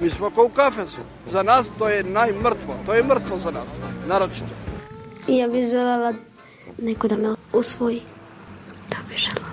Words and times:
Mi 0.00 0.10
smo 0.10 0.30
kao 0.30 0.44
u 0.44 0.48
kafesu. 0.48 1.02
Za 1.26 1.42
nas 1.42 1.70
to 1.78 1.88
je 1.88 2.04
najmrtvo. 2.04 2.74
To 2.86 2.94
je 2.94 3.02
mrtvo 3.02 3.38
za 3.38 3.50
nas, 3.50 3.68
naročito. 4.06 4.54
Ja 5.28 5.48
bih 5.48 5.70
želela 5.70 6.12
neko 6.78 7.08
da 7.08 7.16
me 7.16 7.34
usvoji. 7.52 8.02
To 8.88 8.96
bih 9.08 9.18
želela. 9.18 9.50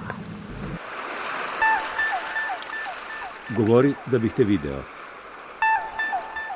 Govori 3.50 3.94
da 4.06 4.20
bih 4.20 4.34
te 4.34 4.44
video. 4.44 4.82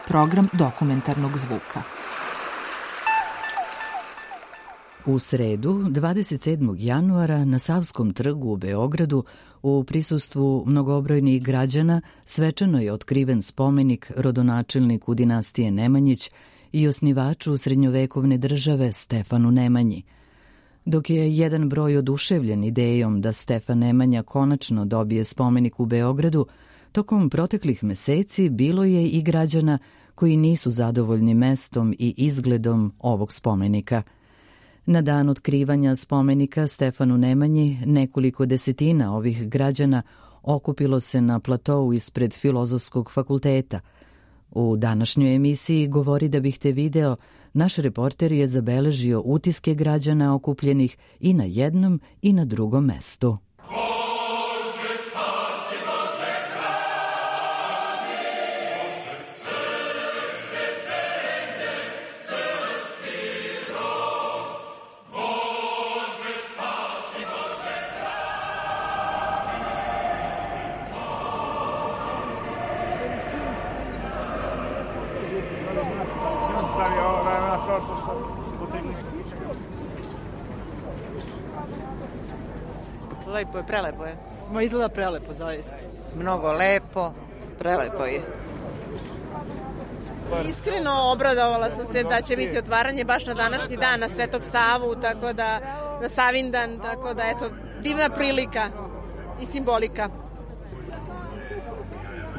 Program 0.07 0.47
dokumentarnog 0.53 1.37
zvuka. 1.37 1.81
U 5.05 5.19
sredu, 5.19 5.73
27. 5.73 6.75
januara, 6.79 7.45
na 7.45 7.59
Savskom 7.59 8.13
trgu 8.13 8.49
u 8.49 8.57
Beogradu, 8.57 9.23
u 9.63 9.83
prisustvu 9.83 10.63
mnogobrojnih 10.67 11.43
građana, 11.43 12.01
svečano 12.25 12.81
je 12.81 12.93
otkriven 12.93 13.41
spomenik 13.41 14.11
rodonačelniku 14.15 15.13
dinastije 15.13 15.71
Nemanjić 15.71 16.31
i 16.71 16.87
osnivaču 16.87 17.57
srednjovekovne 17.57 18.37
države 18.37 18.93
Stefanu 18.93 19.51
Nemanji. 19.51 20.03
Dok 20.85 21.09
je 21.09 21.33
jedan 21.37 21.69
broj 21.69 21.97
oduševljen 21.97 22.63
idejom 22.63 23.21
da 23.21 23.33
Stefan 23.33 23.77
Nemanja 23.77 24.23
konačno 24.23 24.85
dobije 24.85 25.23
spomenik 25.23 25.79
u 25.79 25.85
Beogradu, 25.85 26.45
tokom 26.91 27.29
proteklih 27.29 27.83
meseci 27.83 28.49
bilo 28.49 28.83
je 28.83 29.07
i 29.07 29.21
građana 29.21 29.77
koji 30.15 30.37
nisu 30.37 30.71
zadovoljni 30.71 31.33
mestom 31.33 31.93
i 31.99 32.13
izgledom 32.17 32.93
ovog 32.99 33.33
spomenika– 33.33 34.03
Na 34.85 35.01
dan 35.01 35.29
otkrivanja 35.29 35.95
spomenika 35.95 36.67
Stefanu 36.67 37.17
Nemanji 37.17 37.77
nekoliko 37.85 38.45
desetina 38.45 39.15
ovih 39.15 39.49
građana 39.49 40.01
okupilo 40.43 40.99
se 40.99 41.21
na 41.21 41.39
platovu 41.39 41.93
ispred 41.93 42.33
Filozofskog 42.33 43.11
fakulteta. 43.11 43.79
U 44.51 44.77
današnjoj 44.77 45.35
emisiji 45.35 45.87
Govori 45.87 46.29
da 46.29 46.39
bih 46.39 46.59
te 46.59 46.71
video, 46.71 47.15
naš 47.53 47.75
reporter 47.75 48.31
je 48.31 48.47
zabeležio 48.47 49.21
utiske 49.25 49.73
građana 49.73 50.35
okupljenih 50.35 50.97
i 51.19 51.33
na 51.33 51.43
jednom 51.43 52.01
i 52.21 52.33
na 52.33 52.45
drugom 52.45 52.85
mestu. 52.85 53.37
Lepo 83.41 83.57
je, 83.57 83.63
prelepo 83.63 84.05
je. 84.05 84.15
Ma 84.51 84.61
izgleda 84.61 84.89
prelepo, 84.89 85.33
zaista. 85.33 85.77
Mnogo 86.15 86.51
lepo. 86.51 87.13
Prelepo 87.59 88.05
je. 88.05 88.21
Iskreno 90.49 90.91
obradovala 91.13 91.69
sam 91.69 91.85
se 91.85 92.03
da 92.03 92.21
će 92.21 92.35
biti 92.35 92.57
otvaranje 92.57 93.03
baš 93.05 93.25
na 93.25 93.33
današnji 93.33 93.77
dan, 93.77 93.99
na 93.99 94.09
Svetog 94.09 94.43
Savu, 94.43 94.95
tako 95.01 95.33
da, 95.33 95.59
na 96.01 96.09
Savindan, 96.09 96.79
tako 96.79 97.13
da, 97.13 97.23
eto, 97.23 97.49
divna 97.83 98.09
prilika 98.09 98.69
i 99.41 99.45
simbolika. 99.45 100.09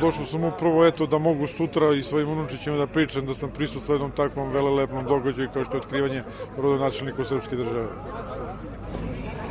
Došao 0.01 0.27
sam 0.27 0.45
upravo 0.45 0.87
eto 0.87 1.07
da 1.07 1.19
mogu 1.19 1.47
sutra 1.47 1.93
i 1.93 2.03
svojim 2.03 2.29
unučićima 2.29 2.77
da 2.77 2.87
pričam 2.87 3.27
da 3.27 3.35
sam 3.35 3.51
prisustuo 3.51 3.95
jednom 3.95 4.11
takvom 4.11 4.53
velelepnom 4.53 5.05
događaju 5.05 5.49
kao 5.53 5.65
što 5.65 5.77
je 5.77 5.81
otkrivanje 5.81 6.23
rodonačelnika 6.59 7.23
u 7.23 7.25
srpske 7.25 7.57
države. 7.57 7.89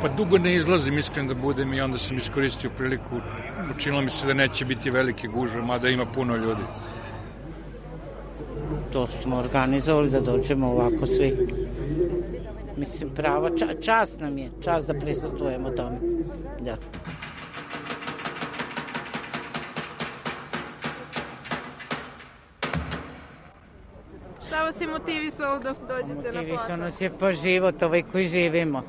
Pa 0.02 0.08
dugo 0.08 0.38
ne 0.38 0.54
izlazim, 0.54 0.98
iskren 0.98 1.28
da 1.28 1.34
budem 1.34 1.74
i 1.74 1.80
onda 1.80 1.98
sam 1.98 2.16
iskoristio 2.16 2.70
priliku. 2.76 3.20
Učinilo 3.76 4.02
mi 4.02 4.10
se 4.10 4.26
da 4.26 4.34
neće 4.34 4.64
biti 4.64 4.90
velike 4.90 5.28
gužve, 5.28 5.62
mada 5.62 5.88
ima 5.88 6.06
puno 6.06 6.36
ljudi. 6.36 6.62
To 8.92 9.08
smo 9.22 9.36
organizovali 9.36 10.10
da 10.10 10.20
dođemo 10.20 10.70
ovako 10.70 11.06
svi. 11.06 11.36
Mislim, 12.76 13.10
prava 13.16 13.50
ča, 13.58 13.66
čast 13.84 14.20
nam 14.20 14.38
je, 14.38 14.50
čast 14.64 14.86
da 14.86 14.94
prisutujemo 14.94 15.70
tome. 15.70 15.96
Da. 16.60 16.76
Šta 24.46 24.62
vas 24.62 24.80
je 24.80 24.86
motivisalo 24.86 25.58
da 25.58 25.74
dođete 25.88 26.14
na 26.14 26.22
posao? 26.22 26.32
Motivisao 26.32 26.76
nas 26.76 27.00
je 27.00 27.12
pa 27.18 27.32
život 27.32 27.82
ovaj 27.82 28.02
koji 28.02 28.26
živimo. 28.26 28.82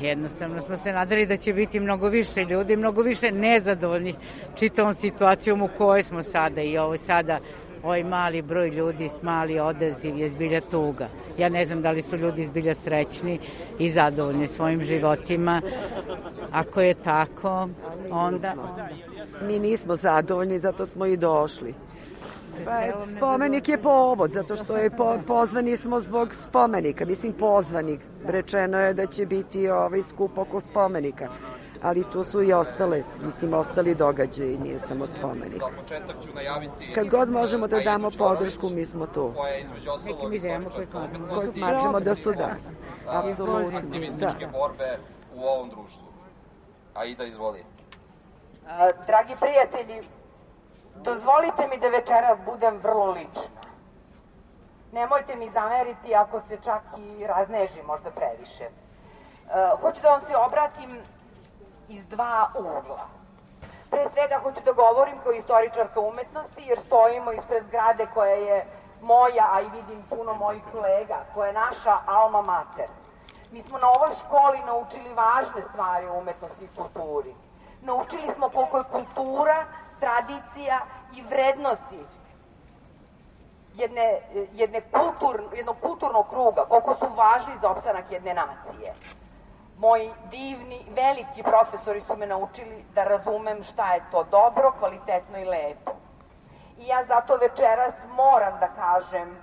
Jednostavno 0.00 0.60
smo 0.60 0.76
se 0.76 0.92
nadali 0.92 1.26
da 1.26 1.36
će 1.36 1.52
biti 1.52 1.80
mnogo 1.80 2.08
više 2.08 2.44
ljudi, 2.44 2.76
mnogo 2.76 3.02
više 3.02 3.32
nezadovoljnih 3.32 4.14
čitavom 4.54 4.94
situacijom 4.94 5.62
u 5.62 5.68
kojoj 5.78 6.02
smo 6.02 6.22
sada 6.22 6.62
i 6.62 6.78
ovo 6.78 6.96
sada 6.96 7.40
ovaj 7.82 8.04
mali 8.04 8.42
broj 8.42 8.68
ljudi, 8.68 9.10
mali 9.22 9.60
odaziv 9.60 10.18
je 10.18 10.28
zbilja 10.28 10.60
tuga. 10.60 11.08
Ja 11.38 11.48
ne 11.48 11.64
znam 11.66 11.82
da 11.82 11.90
li 11.90 12.02
su 12.02 12.16
ljudi 12.16 12.46
zbilja 12.46 12.74
srećni 12.74 13.38
i 13.78 13.90
zadovoljni 13.90 14.46
svojim 14.46 14.82
životima. 14.82 15.60
Ako 16.52 16.80
je 16.80 16.94
tako, 16.94 17.68
onda... 18.10 18.54
Mi 19.42 19.58
nismo 19.58 19.96
zadovoljni, 19.96 20.58
zato 20.58 20.86
smo 20.86 21.06
i 21.06 21.16
došli. 21.16 21.74
Pa, 22.64 23.04
spomenik 23.16 23.68
je 23.68 23.78
povod, 23.78 24.30
zato 24.30 24.56
što 24.56 24.76
je 24.76 24.90
po, 24.90 25.18
pozvani 25.26 25.76
smo 25.76 26.00
zbog 26.00 26.34
spomenika, 26.48 27.04
mislim 27.04 27.32
pozvani. 27.32 27.98
Rečeno 28.26 28.78
je 28.78 28.94
da 28.94 29.06
će 29.06 29.26
biti 29.26 29.68
ovaj 29.68 30.02
skup 30.02 30.38
oko 30.38 30.60
spomenika 30.60 31.28
ali 31.84 32.04
tu 32.12 32.24
su 32.24 32.42
i 32.42 32.52
ostale, 32.52 33.02
mislim, 33.24 33.54
ostali 33.54 33.94
događaji, 33.94 34.58
nije 34.58 34.78
samo 34.78 35.06
spomenik. 35.06 35.62
Kad 36.94 37.08
god 37.08 37.30
možemo 37.30 37.66
da 37.66 37.80
damo 37.80 38.10
podršku, 38.18 38.68
mi 38.68 38.86
smo 38.86 39.06
tu. 39.06 39.34
Nekim 40.06 40.32
idejama 40.32 40.70
koje 40.70 40.86
smatramo, 40.86 41.34
koje 41.34 41.46
smatramo 41.46 42.00
da 42.00 42.14
su 42.14 42.32
da. 42.32 42.56
Apsolutno. 43.06 43.78
Aktivističke 43.78 44.46
borbe 44.52 44.98
u 45.34 45.40
ovom 45.40 45.70
društvu. 45.70 46.06
Aida, 46.94 47.24
izvoli. 47.24 47.64
Dragi 49.06 49.34
prijatelji, 49.40 50.02
dozvolite 50.94 51.66
mi 51.66 51.78
da 51.78 51.88
večeras 51.88 52.38
budem 52.44 52.78
vrlo 52.78 53.10
lična. 53.10 53.60
Nemojte 54.92 55.36
mi 55.36 55.50
zameriti 55.50 56.14
ako 56.14 56.40
se 56.40 56.58
čak 56.64 56.82
i 56.98 57.26
razneži 57.26 57.82
možda 57.82 58.10
previše. 58.10 58.68
Hoću 59.80 60.02
da 60.02 60.10
vam 60.10 60.20
se 60.20 60.36
obratim 60.36 61.00
iz 61.88 62.08
dva 62.08 62.50
ugla. 62.58 63.06
Pre 63.90 64.04
svega 64.12 64.38
hoću 64.42 64.60
da 64.64 64.72
govorim 64.72 65.18
kao 65.22 65.32
istoričarka 65.32 66.00
umetnosti, 66.00 66.62
jer 66.62 66.80
stojimo 66.80 67.32
ispred 67.32 67.64
zgrade 67.64 68.06
koja 68.14 68.34
je 68.34 68.66
moja, 69.02 69.48
a 69.52 69.60
i 69.60 69.70
vidim 69.70 70.04
puno 70.08 70.34
mojih 70.34 70.62
kolega, 70.72 71.16
koja 71.34 71.46
je 71.46 71.52
naša 71.52 71.98
alma 72.06 72.42
mater. 72.42 72.88
Mi 73.52 73.62
smo 73.62 73.78
na 73.78 73.88
ovoj 73.88 74.14
školi 74.18 74.58
naučili 74.66 75.14
važne 75.14 75.62
stvari 75.70 76.06
o 76.06 76.18
umetnosti 76.18 76.64
i 76.64 76.76
kulturi. 76.76 77.34
Naučili 77.82 78.34
smo 78.34 78.48
koliko 78.48 78.78
je 78.78 78.84
kultura, 78.92 79.64
tradicija 80.00 80.80
i 81.16 81.22
vrednosti 81.22 81.98
jedne, 83.74 84.20
jedne 84.52 84.80
kultur, 84.80 85.42
jednog 85.54 85.76
kulturnog 85.80 86.28
kruga, 86.28 86.64
koliko 86.68 86.94
su 86.94 87.14
važni 87.14 87.54
za 87.60 87.70
opstanak 87.70 88.10
jedne 88.10 88.34
nacije 88.34 88.94
moji 89.78 90.12
divni, 90.30 90.86
veliki 90.96 91.42
profesori 91.42 92.00
su 92.00 92.16
me 92.16 92.26
naučili 92.26 92.84
da 92.94 93.04
razumem 93.04 93.62
šta 93.62 93.94
je 93.94 94.04
to 94.10 94.24
dobro, 94.24 94.72
kvalitetno 94.78 95.38
i 95.38 95.44
lepo. 95.44 95.92
I 96.78 96.86
ja 96.86 97.04
zato 97.04 97.36
večeras 97.36 97.94
moram 98.16 98.58
da 98.60 98.68
kažem 98.68 99.36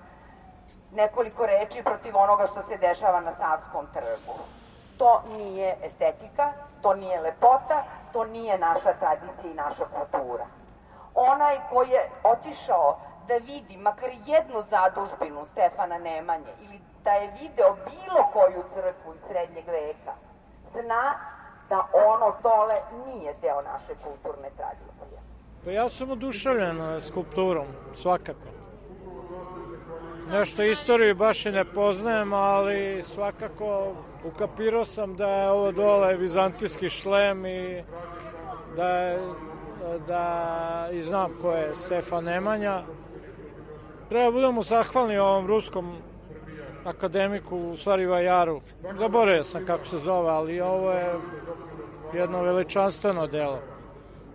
nekoliko 0.91 1.45
reči 1.45 1.83
protiv 1.83 2.17
onoga 2.17 2.47
što 2.47 2.61
se 2.61 2.77
dešava 2.77 3.21
na 3.21 3.33
Savskom 3.33 3.87
trgu. 3.93 4.39
To 4.97 5.23
nije 5.37 5.77
estetika, 5.83 6.53
to 6.81 6.93
nije 6.93 7.21
lepota, 7.21 7.83
to 8.13 8.25
nije 8.25 8.57
naša 8.57 8.93
tradicija 8.99 9.51
i 9.51 9.53
naša 9.53 9.85
kultura. 9.85 10.45
Onaj 11.15 11.57
ko 11.69 11.83
je 11.83 12.09
otišao 12.23 12.99
da 13.27 13.33
vidi 13.37 13.77
makar 13.77 14.09
jednu 14.25 14.61
zadužbinu 14.69 15.45
Stefana 15.45 15.97
Nemanje 15.97 16.53
ili 16.61 16.79
da 17.03 17.11
je 17.11 17.33
video 17.41 17.75
bilo 17.75 18.23
koju 18.33 18.63
crkvu 18.73 19.13
iz 19.13 19.21
srednjeg 19.27 19.67
veka, 19.67 20.13
zna 20.71 21.13
da 21.69 21.87
ono 22.11 22.33
dole 22.43 23.05
nije 23.05 23.33
deo 23.41 23.61
naše 23.61 23.93
kulturne 24.03 24.49
tradicije. 24.57 25.21
Pa 25.65 25.71
ja 25.71 25.89
sam 25.89 26.11
oduševljen 26.11 27.01
skulpturom, 27.01 27.67
svakako. 27.93 28.60
Nešto 30.31 30.63
istoriju 30.63 31.15
baš 31.15 31.45
i 31.45 31.51
ne 31.51 31.65
poznajem, 31.65 32.33
ali 32.33 33.01
svakako 33.01 33.93
ukapirao 34.25 34.85
sam 34.85 35.15
da 35.15 35.27
je 35.27 35.49
ovo 35.49 35.71
dole 35.71 36.17
vizantijski 36.17 36.89
šlem 36.89 37.45
i 37.45 37.83
da 38.75 38.87
je 38.87 39.19
da 40.07 40.87
i 40.91 41.01
znam 41.01 41.31
ko 41.41 41.51
je 41.51 41.75
Stefan 41.75 42.23
Nemanja. 42.23 42.81
Treba 44.09 44.25
da 44.25 44.31
budemo 44.31 44.63
zahvalni 44.63 45.17
ovom 45.17 45.47
ruskom 45.47 45.95
akademiku 46.83 47.57
u 47.57 47.77
stvari 47.77 48.05
Vajaru. 48.05 48.61
Zaboravio 48.99 49.43
sam 49.43 49.65
kako 49.65 49.85
se 49.85 49.97
zove, 49.97 50.29
ali 50.29 50.61
ovo 50.61 50.91
je 50.91 51.15
jedno 52.13 52.41
veličanstveno 52.41 53.27
delo. 53.27 53.59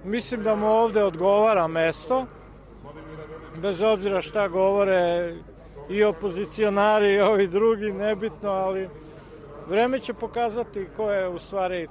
Mislim 0.04 0.42
da 0.42 0.54
mu 0.54 0.66
ovde 0.66 1.04
odgovara 1.04 1.68
mesto, 1.68 2.26
bez 3.62 3.82
obzira 3.82 4.20
šta 4.20 4.48
govore 4.48 5.34
i 5.88 6.04
opozicionari 6.04 7.12
i 7.12 7.20
ovi 7.20 7.46
drugi, 7.46 7.92
nebitno, 7.92 8.50
ali 8.50 8.88
vreme 9.68 9.98
će 9.98 10.14
pokazati 10.14 10.88
ko 10.96 11.10
je 11.10 11.28
u 11.28 11.38
stvari 11.38 11.88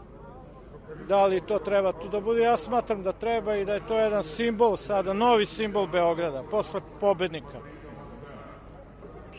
da 1.07 1.25
li 1.25 1.41
to 1.41 1.59
treba 1.59 1.91
tu 1.91 2.09
da 2.09 2.19
bude. 2.19 2.41
Ja 2.41 2.57
smatram 2.57 3.03
da 3.03 3.11
treba 3.11 3.55
i 3.55 3.65
da 3.65 3.73
je 3.73 3.87
to 3.87 3.97
jedan 3.97 4.23
simbol 4.23 4.77
sada, 4.77 5.13
novi 5.13 5.45
simbol 5.45 5.87
Beograda, 5.87 6.43
posle 6.51 6.81
pobednika. 6.99 7.59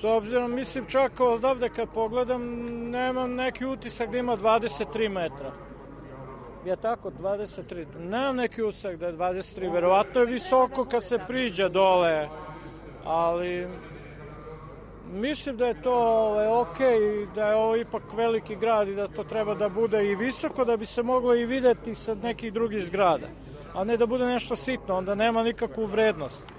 S 0.00 0.05
obzirom, 0.05 0.55
mislim 0.55 0.87
čak 0.87 1.20
odavde 1.20 1.69
kad 1.69 1.88
pogledam, 1.94 2.43
nemam 2.91 3.35
neki 3.35 3.67
utisak 3.67 4.11
da 4.11 4.19
ima 4.19 4.37
23 4.37 5.08
metra. 5.08 5.53
Je 6.64 6.76
tako, 6.76 7.11
23. 7.11 7.87
Nemam 7.99 8.37
neki 8.37 8.62
utisak 8.62 8.97
da 8.97 9.06
je 9.06 9.12
23, 9.12 9.73
verovatno 9.73 10.20
je 10.20 10.26
visoko 10.26 10.85
kad 10.85 11.05
se 11.05 11.19
priđe 11.26 11.69
dole, 11.69 12.29
ali 13.05 13.69
mislim 15.12 15.56
da 15.56 15.67
je 15.67 15.82
to 15.82 15.94
ovaj, 15.94 16.47
ok 16.47 16.81
i 16.81 17.26
da 17.35 17.49
je 17.49 17.55
ovo 17.55 17.76
ipak 17.76 18.03
veliki 18.17 18.56
grad 18.56 18.88
i 18.88 18.94
da 18.94 19.08
to 19.08 19.25
treba 19.25 19.55
da 19.55 19.69
bude 19.69 20.11
i 20.11 20.17
visoko 20.17 20.64
da 20.64 20.76
bi 20.76 20.87
se 20.87 21.03
moglo 21.03 21.35
i 21.35 21.47
videti 21.47 21.94
sa 21.94 22.14
nekih 22.14 22.53
drugih 22.53 22.85
zgrada, 22.85 23.26
a 23.75 23.85
ne 23.85 23.97
da 23.97 24.06
bude 24.06 24.26
nešto 24.26 24.56
sitno, 24.56 24.97
onda 24.97 25.14
nema 25.14 25.43
nikakvu 25.43 25.87
vrednost. 25.87 26.56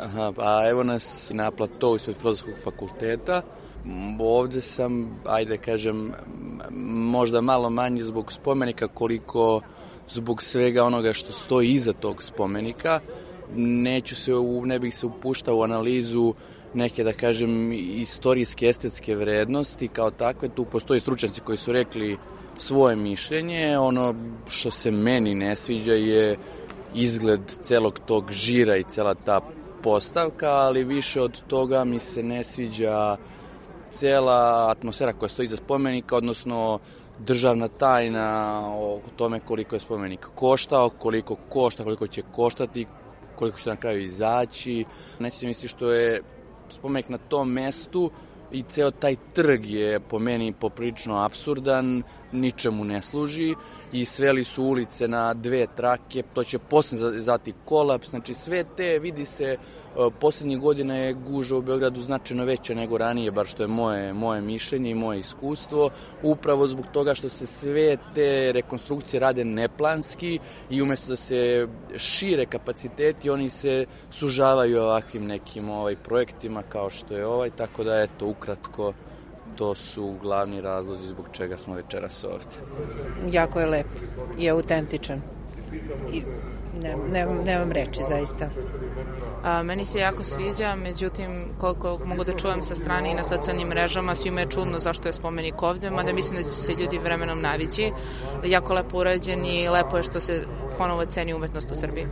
Aha, 0.00 0.32
pa 0.36 0.68
evo 0.68 0.82
nas 0.82 1.30
na 1.34 1.50
platovu 1.50 1.96
ispred 1.96 2.16
filozofskog 2.16 2.54
fakulteta. 2.64 3.42
Ovde 4.20 4.60
sam, 4.60 5.20
ajde 5.24 5.58
kažem, 5.58 6.12
možda 6.96 7.40
malo 7.40 7.70
manji 7.70 8.02
zbog 8.02 8.32
spomenika 8.32 8.88
koliko 8.88 9.60
zbog 10.08 10.42
svega 10.42 10.84
onoga 10.84 11.12
što 11.12 11.32
stoji 11.32 11.68
iza 11.68 11.92
tog 11.92 12.22
spomenika. 12.22 13.00
Neću 13.56 14.16
se, 14.16 14.32
ne 14.64 14.78
bih 14.78 14.94
se 14.94 15.06
upuštao 15.06 15.56
u 15.56 15.62
analizu 15.62 16.34
neke, 16.74 17.04
da 17.04 17.12
kažem, 17.12 17.72
istorijske, 17.72 18.68
estetske 18.68 19.16
vrednosti 19.16 19.88
kao 19.88 20.10
takve. 20.10 20.48
Tu 20.48 20.64
postoji 20.64 21.00
stručnjaci 21.00 21.40
koji 21.40 21.58
su 21.58 21.72
rekli 21.72 22.16
svoje 22.56 22.96
mišljenje. 22.96 23.78
Ono 23.78 24.14
što 24.48 24.70
se 24.70 24.90
meni 24.90 25.34
ne 25.34 25.56
sviđa 25.56 25.92
je 25.92 26.36
izgled 26.94 27.40
celog 27.46 28.00
tog 28.06 28.32
žira 28.32 28.76
i 28.76 28.84
cela 28.84 29.14
ta 29.14 29.40
postavka, 29.82 30.50
ali 30.50 30.84
više 30.84 31.20
od 31.20 31.40
toga 31.46 31.84
mi 31.84 31.98
se 31.98 32.22
ne 32.22 32.44
sviđa 32.44 33.16
cela 33.98 34.70
atmosfera 34.70 35.12
koja 35.12 35.28
stoji 35.28 35.48
za 35.48 35.56
spomenika, 35.56 36.16
odnosno 36.16 36.78
državna 37.18 37.68
tajna 37.68 38.60
o 38.74 39.00
tome 39.16 39.40
koliko 39.40 39.76
je 39.76 39.80
spomenik 39.80 40.26
koštao, 40.34 40.90
koliko 40.90 41.36
košta, 41.48 41.84
koliko 41.84 42.06
će 42.06 42.22
koštati, 42.32 42.86
koliko 43.36 43.58
će 43.58 43.70
na 43.70 43.76
kraju 43.76 44.02
izaći. 44.02 44.84
Ne 45.18 45.30
sviđa 45.30 45.48
mi 45.48 45.54
se 45.54 45.68
što 45.68 45.90
je 45.90 46.22
spomenik 46.68 47.08
na 47.08 47.18
tom 47.18 47.52
mestu 47.52 48.10
i 48.52 48.62
ceo 48.62 48.90
taj 48.90 49.16
trg 49.32 49.66
je 49.66 50.00
po 50.00 50.18
meni 50.18 50.52
poprično 50.52 51.16
absurdan, 51.24 52.02
ničemu 52.32 52.84
ne 52.84 53.02
služi. 53.02 53.54
I 53.92 54.04
sveli 54.04 54.44
su 54.44 54.64
ulice 54.64 55.08
na 55.08 55.34
dve 55.34 55.66
trake, 55.76 56.22
to 56.34 56.44
će 56.44 56.58
posle 56.58 56.98
zati 57.20 57.52
kolaps, 57.64 58.10
znači 58.10 58.34
sve 58.34 58.64
te, 58.76 58.98
vidi 58.98 59.24
se, 59.24 59.56
poslednjih 60.20 60.58
godina 60.58 60.96
je 60.96 61.12
guža 61.12 61.56
u 61.56 61.62
Beogradu 61.62 62.00
značajno 62.00 62.44
veća 62.44 62.74
nego 62.74 62.98
ranije, 62.98 63.30
bar 63.30 63.46
što 63.46 63.62
je 63.62 63.68
moje, 63.68 64.12
moje 64.12 64.40
mišljenje 64.40 64.90
i 64.90 64.94
moje 64.94 65.18
iskustvo, 65.18 65.90
upravo 66.22 66.68
zbog 66.68 66.86
toga 66.92 67.14
što 67.14 67.28
se 67.28 67.46
sve 67.46 67.96
te 68.14 68.52
rekonstrukcije 68.52 69.20
rade 69.20 69.44
neplanski 69.44 70.38
i 70.70 70.82
umesto 70.82 71.08
da 71.08 71.16
se 71.16 71.68
šire 71.96 72.46
kapaciteti, 72.46 73.30
oni 73.30 73.48
se 73.48 73.86
sužavaju 74.10 74.82
ovakvim 74.82 75.26
nekim 75.26 75.70
ovaj 75.70 75.96
projektima 75.96 76.62
kao 76.62 76.90
što 76.90 77.16
je 77.16 77.26
ovaj, 77.26 77.50
tako 77.50 77.84
da 77.84 78.02
eto, 78.02 78.26
ukratko, 78.36 78.92
to 79.56 79.74
su 79.74 80.14
glavni 80.22 80.60
razlozi 80.60 81.08
zbog 81.08 81.26
čega 81.32 81.56
smo 81.56 81.74
večeras 81.74 82.24
ovde. 82.24 82.56
Jako 83.30 83.60
je 83.60 83.66
lep 83.66 83.86
i 84.38 84.50
autentičan. 84.50 85.20
I 86.12 86.22
ne, 86.82 86.96
ne, 87.12 87.26
nemam 87.44 87.72
reči, 87.72 88.00
zaista. 88.08 88.48
A, 89.44 89.62
meni 89.62 89.86
se 89.86 89.98
jako 89.98 90.24
sviđa, 90.24 90.76
međutim, 90.76 91.48
koliko 91.58 92.00
mogu 92.04 92.24
da 92.24 92.36
čujem 92.36 92.62
sa 92.62 92.74
strane 92.74 93.10
i 93.10 93.14
na 93.14 93.24
socijalnim 93.24 93.68
mrežama, 93.68 94.14
svima 94.14 94.40
je 94.40 94.50
čudno 94.50 94.78
zašto 94.78 95.08
je 95.08 95.12
spomenik 95.12 95.62
ovde, 95.62 95.90
mada 95.90 96.12
mislim 96.12 96.42
da 96.42 96.48
će 96.48 96.54
se 96.54 96.72
ljudi 96.72 96.98
vremenom 96.98 97.40
navići. 97.40 97.92
Jako 98.44 98.74
lepo 98.74 98.98
urađen 98.98 99.44
i 99.44 99.68
lepo 99.68 99.96
je 99.96 100.02
što 100.02 100.20
se 100.20 100.44
ponovo 100.78 101.04
ceni 101.04 101.34
umetnost 101.34 101.72
u 101.72 101.74
Srbiji. 101.74 102.06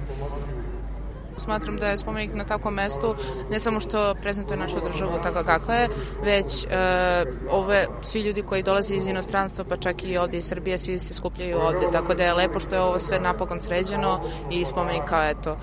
Smatram 1.39 1.77
da 1.77 1.87
je 1.87 1.99
spomenik 1.99 2.35
na 2.35 2.45
takvom 2.45 2.75
mestu 2.75 3.15
ne 3.51 3.61
samo 3.61 3.81
što 3.81 4.15
prezentuje 4.23 4.57
našu 4.57 4.77
državu 4.81 5.19
tako 5.23 5.45
kakva 5.45 5.75
je, 5.75 5.89
već 6.25 6.65
e, 6.65 6.69
ove, 7.51 7.87
svi 8.03 8.21
ljudi 8.21 8.43
koji 8.43 8.63
dolaze 8.63 8.95
iz 8.95 9.07
inostranstva, 9.07 9.65
pa 9.69 9.77
čak 9.77 10.05
i 10.05 10.17
ovde 10.17 10.39
iz 10.39 10.45
Srbije, 10.45 10.79
svi 10.79 10.99
se 10.99 11.15
skupljaju 11.15 11.59
ovde, 11.59 11.87
tako 11.93 12.15
da 12.15 12.25
je 12.25 12.35
lepo 12.35 12.61
što 12.61 12.75
je 12.75 12.81
ovo 12.81 12.99
sve 12.99 13.21
napokon 13.21 13.61
sređeno 13.61 14.21
i 14.51 14.67
spomenik 14.67 15.05
kao, 15.05 15.29
eto, 15.29 15.57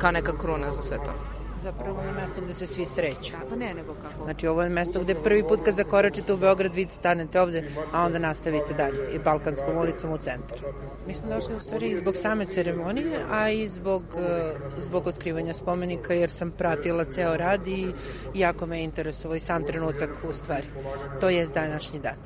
kao 0.00 0.10
neka 0.10 0.38
kruna 0.38 0.70
za 0.70 0.82
sve 0.82 0.96
to 0.96 1.36
zapravo 1.66 2.02
na 2.02 2.12
mesto 2.12 2.40
gde 2.40 2.54
se 2.54 2.66
svi 2.66 2.86
sreću. 2.86 3.32
Da, 3.32 3.46
pa 3.50 3.56
ne, 3.56 3.74
nego 3.74 3.94
kako. 3.94 4.24
Znači 4.24 4.46
ovo 4.46 4.62
je 4.62 4.68
mesto 4.68 5.00
gde 5.00 5.14
prvi 5.14 5.42
put 5.42 5.60
kad 5.64 5.74
zakoračite 5.74 6.32
u 6.32 6.36
Beograd 6.36 6.74
vi 6.74 6.86
stanete 6.98 7.40
ovde, 7.40 7.70
a 7.92 8.02
onda 8.02 8.18
nastavite 8.18 8.74
dalje 8.74 9.14
i 9.14 9.18
Balkanskom 9.18 9.78
ulicom 9.78 10.12
u 10.12 10.18
centar. 10.18 10.58
Mi 11.06 11.14
smo 11.14 11.28
došli 11.28 11.54
u 11.56 11.60
stvari 11.60 11.96
zbog 11.96 12.16
same 12.16 12.44
ceremonije, 12.44 13.18
a 13.30 13.50
i 13.50 13.68
zbog, 13.68 14.02
eh, 14.18 14.54
zbog 14.80 15.06
otkrivanja 15.06 15.54
spomenika, 15.54 16.14
jer 16.14 16.30
sam 16.30 16.50
pratila 16.58 17.04
ceo 17.04 17.36
rad 17.36 17.66
i 17.66 17.92
jako 18.34 18.66
me 18.66 18.82
interesovao 18.82 19.36
i 19.36 19.40
sam 19.40 19.66
trenutak 19.66 20.10
u 20.28 20.32
stvari. 20.32 20.66
To 21.20 21.28
je 21.28 21.46
današnji 21.46 21.98
dan. 21.98 22.16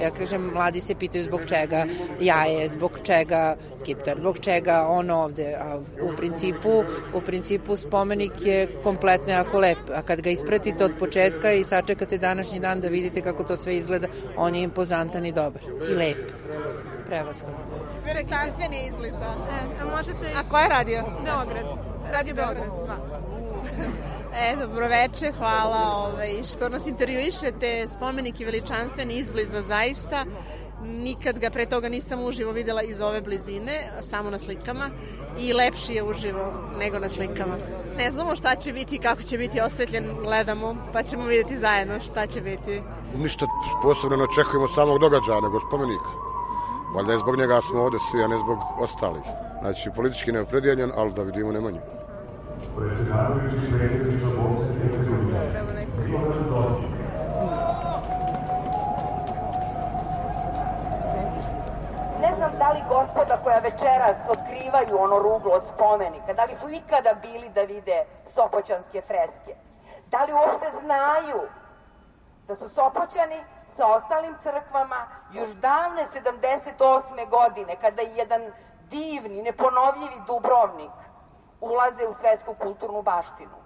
Ja 0.00 0.10
kažem, 0.10 0.50
mladi 0.54 0.80
se 0.80 0.94
pitaju 0.94 1.24
zbog 1.24 1.40
čega 1.46 1.86
jaje, 2.20 2.68
zbog 2.68 2.98
čega 3.02 3.56
skiptar, 3.80 4.18
zbog 4.18 4.38
čega 4.38 4.86
on 4.88 5.10
ovde. 5.10 5.54
A 5.60 5.78
u 6.02 6.16
principu, 6.16 6.84
u 7.14 7.20
principu 7.20 7.76
spomenik 7.76 8.32
je 8.40 8.68
kompletno 8.82 9.32
jako 9.32 9.58
lep. 9.58 9.78
A 9.94 10.02
kad 10.02 10.20
ga 10.20 10.30
ispratite 10.30 10.84
od 10.84 10.92
početka 10.98 11.52
i 11.52 11.64
sačekate 11.64 12.18
današnji 12.18 12.60
dan 12.60 12.80
da 12.80 12.88
vidite 12.88 13.20
kako 13.20 13.44
to 13.44 13.56
sve 13.56 13.76
izgleda, 13.76 14.08
on 14.36 14.54
je 14.54 14.62
impozantan 14.62 15.26
i 15.26 15.32
dobar. 15.32 15.62
I 15.90 15.94
lep. 15.94 16.32
Prevashodno. 17.06 17.56
Veličanstveni 18.04 18.86
izbliza. 18.86 19.34
E, 19.50 19.82
a 19.82 19.96
možete... 19.96 20.26
A 20.36 20.42
ko 20.50 20.58
je 20.58 20.68
radio? 20.68 21.02
Beograd. 21.24 21.66
Radio 22.12 22.34
Beograd. 22.34 22.68
Da. 22.86 22.96
E, 24.34 24.56
dobro 24.56 24.88
veče, 24.88 25.32
hvala 25.38 26.08
ovaj, 26.08 26.42
što 26.44 26.68
nas 26.68 26.86
intervjuišete, 26.86 27.86
spomenik 27.96 28.40
je 28.40 28.46
veličanstven 28.46 29.10
izbliza 29.10 29.62
zaista. 29.62 30.24
Nikad 30.84 31.38
ga 31.38 31.50
pre 31.50 31.66
toga 31.66 31.88
nisam 31.88 32.24
uživo 32.24 32.52
videla 32.52 32.82
iz 32.82 33.00
ove 33.00 33.20
blizine, 33.20 33.72
samo 34.10 34.30
na 34.30 34.38
slikama 34.38 34.90
i 35.38 35.52
lepši 35.52 35.92
je 35.94 36.02
uživo 36.02 36.52
nego 36.78 36.98
na 36.98 37.08
slikama. 37.08 37.56
Ne 37.96 38.10
znamo 38.10 38.36
šta 38.36 38.56
će 38.56 38.72
biti 38.72 38.98
kako 38.98 39.22
će 39.22 39.38
biti 39.38 39.60
osvetljen, 39.60 40.04
gledamo, 40.22 40.76
pa 40.92 41.02
ćemo 41.02 41.24
videti 41.24 41.58
zajedno 41.58 42.00
šta 42.00 42.26
će 42.26 42.40
biti. 42.40 42.82
Ništa 43.16 43.46
posebno 43.82 44.16
ne 44.16 44.24
očekujemo 44.24 44.68
samog 44.68 44.98
događaja, 44.98 45.40
nego 45.40 45.60
spomenika. 45.60 46.12
Valjda 46.94 47.12
je 47.12 47.18
zbog 47.18 47.36
njega 47.36 47.60
smo 47.60 47.82
ovde 47.82 47.98
svi, 48.10 48.24
a 48.24 48.28
ne 48.28 48.38
zbog 48.38 48.58
ostalih. 48.80 49.22
Znači, 49.60 49.90
politički 49.96 50.32
neopredijeljen, 50.32 50.92
ali 50.96 51.12
da 51.12 51.22
vidimo 51.22 51.52
Nemanju 51.52 52.01
predsedavajući 52.76 53.66
Bosne 54.36 54.74
i 54.74 54.88
Hercegovine. 54.88 55.62
Dodik. 56.50 56.90
Ne 62.20 62.34
znam 62.36 62.50
da 62.58 62.72
li 62.72 62.80
gospoda 62.88 63.36
koja 63.44 63.58
večeras 63.58 64.16
otkrivaju 64.28 65.02
ono 65.02 65.18
ruglo 65.18 65.52
od 65.52 65.62
spomenika, 65.74 66.32
da 66.32 66.44
li 66.44 66.54
su 66.60 66.70
ikada 66.70 67.14
bili 67.22 67.48
da 67.48 67.62
vide 67.62 68.04
sopoćanske 68.34 69.00
freske? 69.00 69.54
Da 70.10 70.24
li 70.24 70.32
uopšte 70.32 70.66
znaju 70.84 71.40
da 72.48 72.56
su 72.56 72.68
Sopoćani 72.68 73.44
sa 73.76 73.86
ostalim 73.86 74.34
crkvama 74.42 75.06
još 75.32 75.48
davne 75.48 76.04
78. 76.14 77.30
godine, 77.30 77.76
kada 77.80 78.02
je 78.02 78.16
jedan 78.16 78.42
divni, 78.90 79.42
neponovljivi 79.42 80.18
Dubrovnik 80.26 80.90
ulaze 81.62 82.06
u 82.06 82.14
svetsku 82.14 82.54
kulturnu 82.54 83.02
baštinu. 83.02 83.56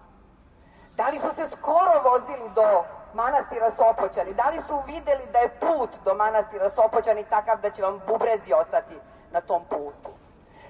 Da 0.97 1.09
li 1.09 1.19
su 1.19 1.35
se 1.35 1.49
skoro 1.49 2.11
vozili 2.11 2.50
do 2.55 2.85
manastira 3.15 3.71
Sopoćani? 3.71 4.35
Da 4.35 4.50
li 4.50 4.61
su 4.69 4.83
videli 4.87 5.26
da 5.33 5.38
je 5.38 5.57
put 5.61 5.91
do 6.05 6.15
manastira 6.15 6.71
Sopoćani 6.71 7.25
takav 7.25 7.61
da 7.61 7.71
će 7.71 7.83
vam 7.83 8.00
bubrezi 8.07 8.53
ostati 8.53 8.97
na 9.33 9.41
tom 9.41 9.65
putu? 9.65 10.11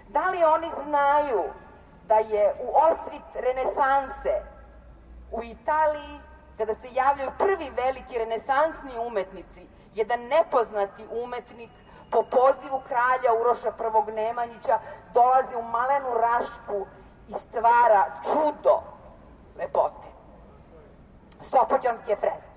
Da 0.09 0.31
li 0.31 0.45
oni 0.45 0.71
znaju 0.85 1.43
da 2.09 2.15
je 2.15 2.55
u 2.61 2.69
osvit 2.77 3.27
renesanse 3.35 4.43
u 5.33 5.43
Italiji, 5.43 6.21
kada 6.59 6.75
se 6.75 6.89
javljaju 6.93 7.31
prvi 7.39 7.71
veliki 7.71 8.19
renesansni 8.19 8.99
umetnici, 9.07 9.67
jedan 9.95 10.21
nepoznati 10.21 11.07
umetnik 11.11 11.71
po 12.11 12.23
pozivu 12.23 12.81
kralja 12.89 13.41
Uroša 13.41 13.73
I. 14.09 14.13
Nemanjića 14.13 14.79
dolazi 15.15 15.57
u 15.57 15.63
malenu 15.63 16.11
rašku 16.15 16.87
i 17.29 17.35
stvara 17.49 18.15
čudo 18.25 18.81
lepote. 19.59 20.07
Sopoćanske 21.51 22.17
freske. 22.21 22.57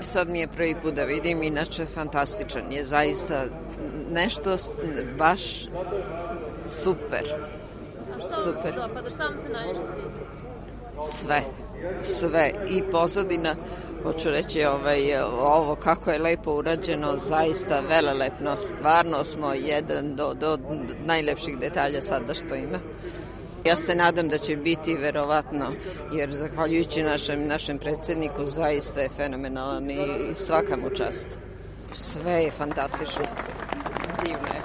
Sad 0.00 0.28
mi 0.28 0.40
je 0.40 0.48
prvi 0.48 0.74
put 0.82 0.94
da 0.94 1.02
vidim, 1.02 1.42
inače 1.42 1.86
fantastičan 1.86 2.72
je, 2.72 2.84
zaista 2.84 3.44
nešto 4.10 4.56
baš 5.18 5.68
super. 6.66 7.34
Super. 8.44 8.74
Pa 8.94 9.02
da 9.02 9.10
šta 9.10 9.24
vam 9.24 9.38
se 9.46 9.52
najviše 9.52 9.80
sviđa? 9.92 10.24
Sve 11.02 11.42
sve 12.02 12.52
i 12.68 12.82
pozadina 12.90 13.54
hoću 14.04 14.30
reći 14.30 14.64
ovaj, 14.64 15.16
ovo 15.40 15.74
kako 15.74 16.10
je 16.10 16.18
lepo 16.18 16.52
urađeno 16.52 17.16
zaista 17.16 17.80
velelepno 17.80 18.56
stvarno 18.56 19.24
smo 19.24 19.52
jedan 19.52 20.16
do, 20.16 20.34
do 20.34 20.58
najlepših 21.04 21.58
detalja 21.58 22.00
sada 22.00 22.34
što 22.34 22.54
ima 22.54 22.78
Ja 23.64 23.76
se 23.76 23.94
nadam 23.94 24.28
da 24.28 24.38
će 24.38 24.56
biti 24.56 24.94
verovatno, 24.94 25.66
jer 26.12 26.32
zahvaljujući 26.32 27.02
našem, 27.02 27.46
našem 27.46 27.78
predsedniku 27.78 28.46
zaista 28.46 29.00
je 29.00 29.08
fenomenalan 29.08 29.90
i 29.90 30.34
svaka 30.34 30.76
mu 30.76 30.90
čast. 30.90 31.28
Sve 31.94 32.32
je 32.32 32.50
fantastično. 32.50 33.24
Divno 34.24 34.48
je. 34.54 34.63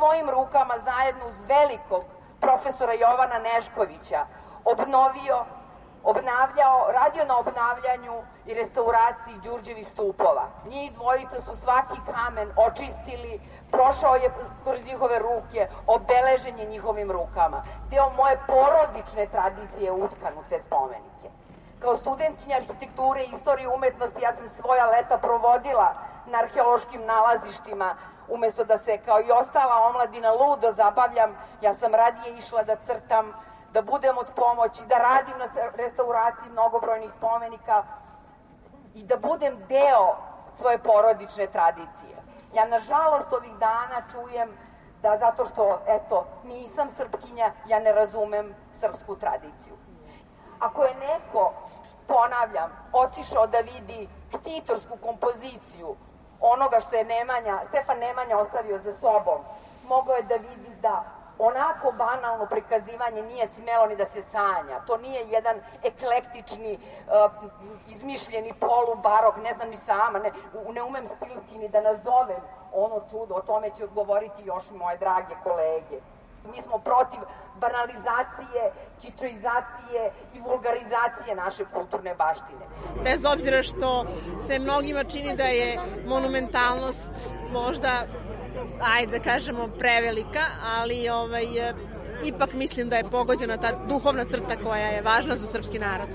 Svojim 0.00 0.30
rukama 0.30 0.74
zajedno 0.78 1.26
uz 1.26 1.38
velikog 1.48 2.04
profesora 2.40 2.92
Jovana 2.92 3.38
Neškovića 3.38 4.20
obnovio, 4.64 5.44
obnavljao, 6.04 6.78
radio 6.92 7.24
na 7.24 7.38
obnavljanju 7.38 8.22
i 8.46 8.54
restauraciji 8.54 9.40
Đurđevi 9.44 9.84
stupova. 9.84 10.44
Njih 10.68 10.92
dvojica 10.92 11.40
su 11.40 11.56
svaki 11.62 11.98
kamen 12.12 12.48
očistili, 12.66 13.40
prošao 13.70 14.14
je 14.14 14.32
kroz 14.64 14.84
njihove 14.84 15.18
ruke, 15.18 15.68
obeležen 15.86 16.58
je 16.58 16.66
njihovim 16.66 17.10
rukama. 17.10 17.62
Deo 17.90 18.10
moje 18.16 18.40
porodične 18.46 19.26
tradicije 19.26 19.84
je 19.84 19.92
utkan 19.92 20.32
u 20.38 20.42
te 20.48 20.60
spomenike. 20.66 21.28
Kao 21.80 21.96
studentkinja 21.96 22.56
arhitekture 22.56 23.20
i 23.24 23.30
istorije 23.36 23.68
umetnosti 23.68 24.22
ja 24.22 24.32
sam 24.32 24.48
svoja 24.60 24.86
leta 24.86 25.18
provodila 25.18 25.94
na 26.26 26.38
arheološkim 26.38 27.02
nalazištima 27.06 27.94
umesto 28.30 28.64
da 28.64 28.78
se 28.78 28.98
kao 28.98 29.20
i 29.20 29.30
ostala 29.30 29.86
omladina 29.86 30.32
ludo 30.32 30.72
zabavljam, 30.72 31.36
ja 31.60 31.74
sam 31.74 31.94
radije 31.94 32.36
išla 32.38 32.62
da 32.62 32.76
crtam, 32.76 33.32
da 33.72 33.82
budem 33.82 34.18
od 34.18 34.26
pomoći, 34.36 34.82
da 34.86 34.98
radim 34.98 35.38
na 35.38 35.46
restauraciji 35.74 36.50
mnogobrojnih 36.50 37.10
spomenika 37.16 37.84
i 38.94 39.02
da 39.02 39.16
budem 39.16 39.58
deo 39.68 40.16
svoje 40.58 40.78
porodične 40.78 41.46
tradicije. 41.46 42.16
Ja 42.54 42.66
nažalost 42.66 43.32
ovih 43.32 43.54
dana 43.58 44.02
čujem 44.12 44.58
da 45.02 45.16
zato 45.16 45.44
što, 45.44 45.80
eto, 45.86 46.26
nisam 46.44 46.88
srpkinja, 46.96 47.52
ja 47.66 47.80
ne 47.80 47.92
razumem 47.92 48.54
srpsku 48.80 49.16
tradiciju. 49.16 49.76
Ako 50.60 50.84
je 50.84 50.94
neko, 50.94 51.52
ponavljam, 52.06 52.70
otišao 52.92 53.46
da 53.46 53.58
vidi 53.58 54.08
ktitorsku 54.28 54.96
kompoziciju 54.96 55.96
onoga 56.40 56.80
što 56.80 56.96
je 56.96 57.04
Nemanja, 57.04 57.60
Stefan 57.68 57.98
Nemanja 57.98 58.38
ostavio 58.38 58.78
za 58.78 58.92
sobom, 58.92 59.38
mogao 59.88 60.14
je 60.14 60.22
da 60.22 60.34
vidi 60.34 60.70
da 60.82 61.04
onako 61.38 61.92
banalno 61.92 62.46
prikazivanje 62.46 63.22
nije 63.22 63.48
smelo 63.48 63.86
ni 63.86 63.96
da 63.96 64.06
se 64.06 64.22
sanja. 64.22 64.80
To 64.86 64.96
nije 64.96 65.28
jedan 65.28 65.60
eklektični, 65.82 66.78
uh, 66.78 67.48
izmišljeni 67.88 68.52
polubarok, 68.60 69.36
ne 69.36 69.52
znam 69.54 69.68
ni 69.70 69.76
sama, 69.76 70.18
ne, 70.18 70.32
ne 70.74 70.82
umem 70.82 71.08
stilski 71.16 71.58
ni 71.58 71.68
da 71.68 71.80
nazovem 71.80 72.42
ono 72.72 73.00
čudo, 73.10 73.34
o 73.34 73.40
tome 73.40 73.70
će 73.70 73.86
govoriti 73.86 74.42
još 74.44 74.70
moje 74.70 74.96
drage 74.96 75.34
kolege. 75.44 76.00
Mi 76.44 76.62
smo 76.62 76.78
protiv 76.78 77.20
banalizacije, 77.60 78.62
kičoizacije 79.00 80.12
i 80.34 80.40
vulgarizacije 80.40 81.36
naše 81.36 81.64
kulturne 81.74 82.14
baštine. 82.14 82.64
Bez 83.04 83.24
obzira 83.24 83.62
što 83.62 84.06
se 84.46 84.58
mnogima 84.58 85.04
čini 85.04 85.36
da 85.36 85.44
je 85.44 85.78
monumentalnost 86.06 87.10
možda 87.52 88.06
ajde 88.96 89.18
da 89.18 89.24
kažemo 89.24 89.68
prevelika, 89.78 90.44
ali 90.78 91.08
ovaj, 91.08 91.44
ipak 92.24 92.52
mislim 92.52 92.88
da 92.88 92.96
je 92.96 93.10
pogođena 93.10 93.56
ta 93.56 93.72
duhovna 93.88 94.24
crta 94.24 94.56
koja 94.62 94.86
je 94.86 95.02
važna 95.02 95.36
za 95.36 95.46
srpski 95.46 95.78
narod. 95.78 96.08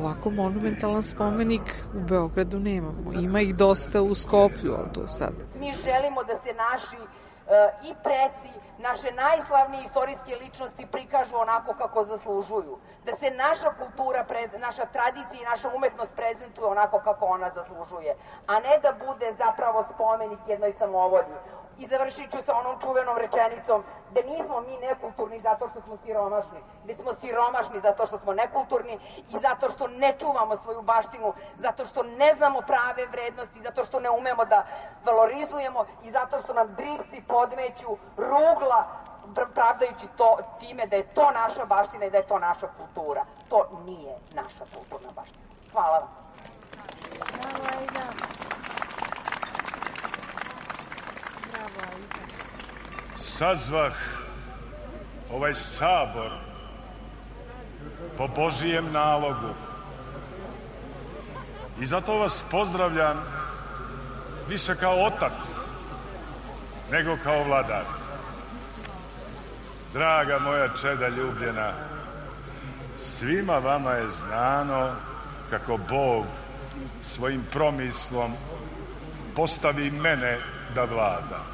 Ovako 0.00 0.30
monumentalan 0.30 1.02
spomenik 1.02 1.84
u 1.94 2.00
Beogradu 2.00 2.58
nemamo. 2.58 3.12
Ima 3.12 3.40
ih 3.40 3.54
dosta 3.54 4.02
u 4.02 4.14
Skoplju, 4.14 4.74
ali 4.78 4.92
to 4.92 5.08
sad. 5.08 5.32
Mi 5.60 5.72
želimo 5.84 6.22
da 6.22 6.32
se 6.38 6.52
naši 6.54 6.96
i 7.82 7.94
preci 8.02 8.52
naše 8.78 9.12
najslavnije 9.12 9.84
istorijske 9.84 10.36
ličnosti 10.36 10.86
prikažu 10.86 11.36
onako 11.36 11.74
kako 11.74 12.04
zaslužuju. 12.04 12.78
Da 13.04 13.16
se 13.16 13.30
naša 13.30 13.70
kultura, 13.70 14.24
naša 14.58 14.86
tradicija 14.86 15.42
i 15.42 15.50
naša 15.50 15.68
umetnost 15.74 16.12
prezentuje 16.16 16.66
onako 16.66 16.98
kako 16.98 17.24
ona 17.26 17.50
zaslužuje. 17.50 18.16
A 18.46 18.54
ne 18.60 18.78
da 18.82 18.92
bude 19.06 19.32
zapravo 19.32 19.84
spomenik 19.94 20.38
jednoj 20.46 20.72
samovolji. 20.72 21.34
I 21.78 21.86
završit 21.86 22.30
ću 22.30 22.38
sa 22.46 22.56
onom 22.56 22.80
čuvenom 22.80 23.16
rečenicom 23.16 23.84
da 24.10 24.20
nismo 24.22 24.60
mi 24.60 24.76
nekulturni 24.76 25.40
zato 25.40 25.68
što 25.68 25.80
smo 25.80 25.96
siromašni, 26.04 26.60
već 26.84 26.98
smo 26.98 27.14
siromašni 27.14 27.80
zato 27.80 28.06
što 28.06 28.18
smo 28.18 28.32
nekulturni 28.32 28.98
i 29.28 29.38
zato 29.38 29.68
što 29.70 29.86
ne 29.86 30.14
čuvamo 30.20 30.56
svoju 30.56 30.82
baštinu, 30.82 31.32
zato 31.56 31.84
što 31.86 32.02
ne 32.02 32.34
znamo 32.34 32.60
prave 32.60 33.06
vrednosti, 33.06 33.62
zato 33.62 33.84
što 33.84 34.00
ne 34.00 34.10
umemo 34.10 34.44
da 34.44 34.66
valorizujemo 35.04 35.84
i 36.02 36.10
zato 36.10 36.42
što 36.42 36.54
nam 36.54 36.74
dripci 36.74 37.22
podmeću 37.28 37.96
rugla 38.16 38.86
pravdajući 39.54 40.06
to 40.16 40.38
time 40.60 40.86
da 40.86 40.96
je 40.96 41.14
to 41.14 41.30
naša 41.30 41.64
baština 41.64 42.04
i 42.04 42.10
da 42.10 42.16
je 42.16 42.26
to 42.26 42.38
naša 42.38 42.66
kultura. 42.66 43.24
To 43.48 43.68
nije 43.84 44.18
naša 44.34 44.64
kulturna 44.76 45.08
baština. 45.14 45.44
Hvala 45.72 45.98
vam. 45.98 46.08
Aida. 47.78 48.61
Sazvah 53.38 53.94
ovaj 55.32 55.54
sabor 55.54 56.30
po 58.16 58.28
Božijem 58.28 58.92
nalogu. 58.92 59.54
I 61.80 61.86
zato 61.86 62.18
vas 62.18 62.44
pozdravljam 62.50 63.24
više 64.48 64.74
kao 64.76 65.04
otac 65.04 65.32
nego 66.90 67.16
kao 67.24 67.44
vladar. 67.44 67.84
Draga 69.92 70.38
moja 70.38 70.68
čeda 70.80 71.08
ljubljena, 71.08 71.72
svima 72.98 73.58
vama 73.58 73.90
je 73.92 74.08
znano 74.08 74.90
kako 75.50 75.76
Bog 75.76 76.26
svojim 77.02 77.44
promislom 77.52 78.32
postavi 79.36 79.90
mene 79.90 80.38
da 80.74 80.84
vladam 80.84 81.51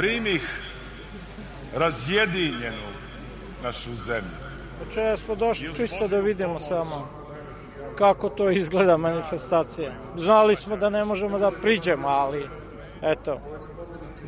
primih 0.00 0.62
razjedinjenu 1.76 2.88
našu 3.62 3.94
zemlju. 3.94 4.38
Če 4.94 5.16
smo 5.16 5.34
došli 5.34 5.74
čisto 5.76 6.08
da 6.08 6.20
vidimo 6.20 6.60
samo 6.60 7.08
kako 7.98 8.28
to 8.28 8.50
izgleda 8.50 8.96
manifestacija. 8.96 9.92
Znali 10.16 10.56
smo 10.56 10.76
da 10.76 10.90
ne 10.90 11.04
možemo 11.04 11.38
da 11.38 11.50
priđemo, 11.50 12.08
ali 12.08 12.46
eto, 13.02 13.40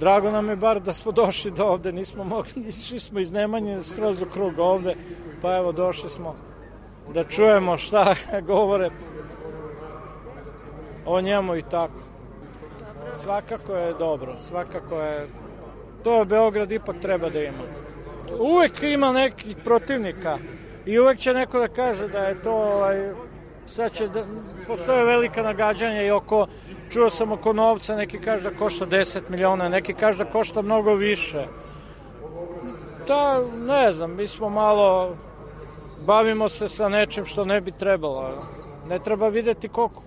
drago 0.01 0.31
nam 0.31 0.49
je 0.49 0.57
bar 0.57 0.81
da 0.81 0.93
smo 0.93 1.13
došli 1.13 1.51
do 1.51 1.65
ovde, 1.65 1.93
nismo 1.93 2.25
mogli, 2.25 2.53
išli 2.69 3.01
smo 3.01 3.21
iz 3.21 3.33
Nemanje 3.33 3.83
skroz 3.83 4.23
u 4.23 4.27
krug 4.27 4.59
ovde, 4.59 4.95
pa 5.43 5.57
evo 5.57 5.73
došli 5.73 6.11
smo 6.11 6.37
da 7.15 7.25
čujemo 7.25 7.79
šta 7.79 8.15
govore 8.53 8.91
o 11.07 11.21
njemu 11.21 11.57
i 11.57 11.63
tako. 11.63 12.01
Svakako 13.23 13.75
je 13.75 13.95
dobro, 13.95 14.37
svakako 14.49 15.01
je... 15.01 15.42
To 16.05 16.25
Beograd 16.25 16.73
ipak 16.73 16.97
treba 17.03 17.29
da 17.29 17.43
ima. 17.43 17.65
Uvek 18.39 18.83
ima 18.83 19.13
nekih 19.13 19.57
protivnika 19.65 20.39
i 20.87 20.99
uvek 20.99 21.19
će 21.19 21.35
neko 21.35 21.59
da 21.59 21.69
kaže 21.69 22.09
da 22.09 22.19
je 22.19 22.43
to 22.43 22.53
ovaj, 22.53 23.13
sad 23.75 23.93
će 23.93 24.09
da 24.09 24.23
postoje 24.67 25.05
velika 25.05 25.43
nagađanja 25.43 26.03
i 26.03 26.11
oko 26.11 26.47
čuo 26.91 27.11
sam 27.11 27.33
oko 27.33 27.53
novca 27.53 27.97
neki 27.97 28.19
kaže 28.19 28.51
da 28.51 28.57
košta 28.57 28.87
10 28.87 29.21
miliona 29.29 29.69
neki 29.69 29.95
kaže 29.95 30.25
da 30.25 30.31
košta 30.31 30.63
mnogo 30.63 30.95
više. 30.95 31.45
Da 33.09 33.41
ne 33.67 33.93
znam 33.93 34.17
mi 34.17 34.27
smo 34.27 34.49
malo 34.49 35.17
bavimo 36.07 36.49
se 36.49 36.69
sa 36.69 36.89
nečim 36.89 37.25
što 37.25 37.45
ne 37.45 37.61
bi 37.61 37.71
trebalo. 37.71 38.43
Ne 38.89 38.99
treba 38.99 39.29
videti 39.29 39.69
koliko 39.69 40.03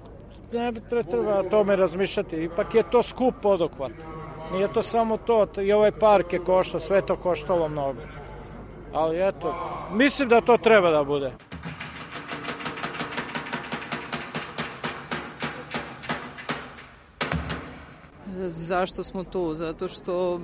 ne 0.54 0.72
bi 0.72 0.82
treba 0.90 1.40
o 1.40 1.44
tome 1.44 1.76
razmišljati. 1.76 2.44
Ipak 2.44 2.76
je 2.76 2.84
to 2.92 3.04
skup 3.04 3.36
podohvat 3.42 3.92
nije 4.52 4.68
to 4.68 4.84
samo 4.84 5.18
to 5.18 5.48
i 5.62 5.74
ovaj 5.74 5.92
park 6.00 6.34
je 6.34 6.40
košta 6.40 6.80
sve 6.80 7.02
to 7.02 7.16
koštalo 7.16 7.68
mnogo. 7.68 8.02
Ali 8.94 9.28
eto 9.28 9.56
mislim 9.92 10.30
da 10.30 10.42
to 10.42 10.58
treba 10.58 10.90
da 10.90 11.04
bude 11.04 11.34
Zašto 18.58 19.04
smo 19.04 19.24
tu? 19.24 19.54
Zato 19.54 19.88
što 19.88 20.42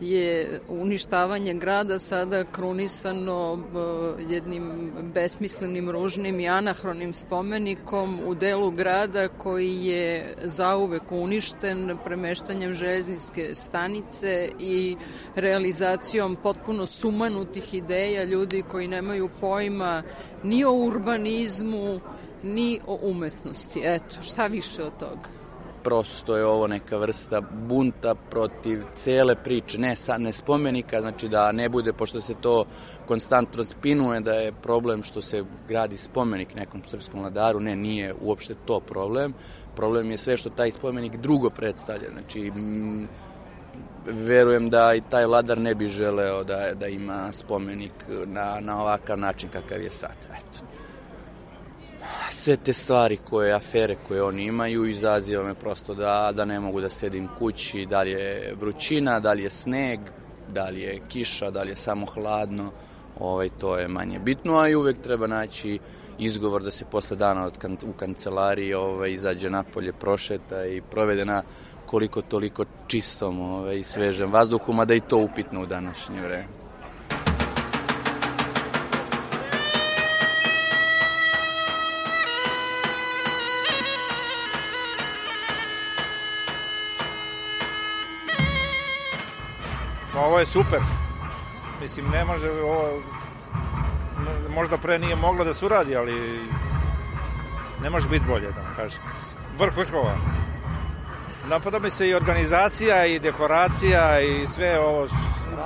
je 0.00 0.60
uništavanje 0.68 1.54
grada 1.54 1.98
sada 1.98 2.44
krunisano 2.44 3.58
e, 3.58 4.32
jednim 4.32 4.92
besmislenim, 5.14 5.90
ružnim 5.90 6.40
i 6.40 6.48
anahronim 6.48 7.14
spomenikom 7.14 8.20
u 8.26 8.34
delu 8.34 8.70
grada 8.70 9.28
koji 9.28 9.84
je 9.84 10.34
zauvek 10.44 11.12
uništen 11.12 11.98
premeštanjem 12.04 12.74
železničke 12.74 13.54
stanice 13.54 14.48
i 14.58 14.96
realizacijom 15.34 16.36
potpuno 16.42 16.86
sumanutih 16.86 17.74
ideja 17.74 18.24
ljudi 18.24 18.62
koji 18.70 18.88
nemaju 18.88 19.30
pojma 19.40 20.02
ni 20.42 20.64
o 20.64 20.72
urbanizmu, 20.72 22.00
ni 22.42 22.80
o 22.86 22.98
umetnosti. 23.02 23.80
Eto, 23.84 24.22
šta 24.22 24.46
više 24.46 24.82
od 24.82 24.92
toga? 24.98 25.41
Prosto 25.84 26.36
je 26.36 26.46
ovo 26.46 26.66
neka 26.66 26.96
vrsta 26.96 27.40
bunta 27.40 28.14
protiv 28.14 28.82
cele 28.92 29.34
priče, 29.34 29.78
ne, 29.78 29.96
sa, 29.96 30.18
ne 30.18 30.32
spomenika, 30.32 31.00
znači 31.00 31.28
da 31.28 31.52
ne 31.52 31.68
bude, 31.68 31.92
pošto 31.92 32.20
se 32.20 32.34
to 32.40 32.64
konstantno 33.06 33.64
spinuje 33.64 34.20
da 34.20 34.32
je 34.32 34.52
problem 34.52 35.02
što 35.02 35.22
se 35.22 35.44
gradi 35.68 35.96
spomenik 35.96 36.54
nekom 36.54 36.82
srpskom 36.86 37.20
vladaru, 37.20 37.60
ne, 37.60 37.76
nije 37.76 38.14
uopšte 38.20 38.54
to 38.64 38.80
problem, 38.80 39.34
problem 39.76 40.10
je 40.10 40.18
sve 40.18 40.36
što 40.36 40.50
taj 40.50 40.70
spomenik 40.70 41.16
drugo 41.16 41.50
predstavlja, 41.50 42.08
znači 42.12 42.40
m, 42.46 43.08
verujem 44.06 44.70
da 44.70 44.94
i 44.94 45.00
taj 45.10 45.26
vladar 45.26 45.58
ne 45.58 45.74
bi 45.74 45.88
želeo 45.88 46.44
da, 46.44 46.74
da 46.74 46.86
ima 46.86 47.32
spomenik 47.32 47.92
na, 48.26 48.60
na 48.60 48.80
ovakav 48.80 49.18
način 49.18 49.48
kakav 49.48 49.82
je 49.82 49.90
sad. 49.90 50.16
Eto 50.36 50.81
sve 52.30 52.56
te 52.56 52.72
stvari 52.72 53.16
koje, 53.16 53.52
afere 53.52 53.96
koje 54.08 54.22
oni 54.22 54.44
imaju, 54.44 54.84
izaziva 54.84 55.42
me 55.42 55.54
prosto 55.54 55.94
da, 55.94 56.32
da 56.34 56.44
ne 56.44 56.60
mogu 56.60 56.80
da 56.80 56.88
sedim 56.88 57.28
kući, 57.38 57.86
da 57.86 58.02
li 58.02 58.10
je 58.10 58.54
vrućina, 58.60 59.20
da 59.20 59.32
li 59.32 59.42
je 59.42 59.50
sneg, 59.50 60.00
da 60.48 60.68
li 60.68 60.80
je 60.80 61.00
kiša, 61.08 61.50
da 61.50 61.62
li 61.62 61.70
je 61.70 61.76
samo 61.76 62.06
hladno, 62.06 62.70
ovaj, 63.20 63.48
to 63.58 63.78
je 63.78 63.88
manje 63.88 64.18
bitno, 64.18 64.58
a 64.58 64.68
i 64.68 64.74
uvek 64.74 65.00
treba 65.00 65.26
naći 65.26 65.78
izgovor 66.18 66.62
da 66.62 66.70
se 66.70 66.84
posle 66.84 67.16
dana 67.16 67.44
od 67.44 67.58
kan, 67.58 67.76
u 67.86 67.92
kancelariji 67.92 68.74
ovaj, 68.74 69.12
izađe 69.12 69.50
napolje, 69.50 69.92
prošeta 69.92 70.66
i 70.66 70.80
provede 70.80 71.24
na 71.24 71.42
koliko 71.86 72.22
toliko 72.22 72.64
čistom 72.86 73.40
ovaj, 73.40 73.78
i 73.78 73.82
svežem 73.82 74.32
vazduhu, 74.32 74.72
mada 74.72 74.94
i 74.94 75.00
to 75.00 75.18
upitno 75.18 75.62
u 75.62 75.66
današnje 75.66 76.20
vreme. 76.20 76.61
Ovo 90.24 90.38
je 90.38 90.46
super. 90.46 90.80
Mislim, 91.80 92.10
ne 92.10 92.24
može 92.24 92.50
ovo... 92.50 93.02
Možda 94.54 94.78
pre 94.78 94.98
nije 94.98 95.16
moglo 95.16 95.44
da 95.44 95.54
se 95.54 95.66
uradi, 95.66 95.96
ali 95.96 96.40
ne 97.82 97.90
može 97.90 98.08
biti 98.08 98.24
bolje, 98.28 98.50
da 98.50 98.60
vam 98.60 98.74
kažem. 98.76 99.00
Vrh 99.58 99.76
vrhova. 99.76 100.16
Napada 101.48 101.78
mi 101.78 101.90
se 101.90 102.08
i 102.08 102.14
organizacija 102.14 103.06
i 103.06 103.18
dekoracija 103.18 104.20
i 104.20 104.46
sve 104.46 104.80
ovo 104.80 105.06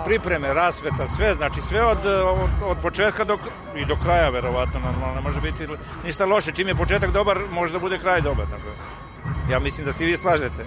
pripreme, 0.05 0.55
rasveta, 0.55 1.09
sve, 1.17 1.35
znači 1.35 1.61
sve 1.61 1.85
od, 1.85 2.07
od, 2.07 2.51
od 2.63 2.77
početka 2.83 3.25
do, 3.25 3.39
i 3.77 3.85
do 3.85 3.97
kraja 4.03 4.29
verovatno 4.29 4.81
normalno, 4.81 5.15
ne 5.15 5.21
može 5.21 5.41
biti 5.41 5.67
ništa 6.05 6.27
loše. 6.27 6.53
Čim 6.53 6.69
je 6.69 6.75
početak 6.75 7.13
dobar, 7.13 7.39
može 7.51 7.73
da 7.73 7.79
bude 7.79 7.99
kraj 7.99 8.21
dobar. 8.21 8.47
Dakle. 8.47 8.71
Ja 9.51 9.59
mislim 9.59 9.87
da 9.87 9.93
se 9.93 10.05
vi 10.05 10.17
slažete. 10.17 10.65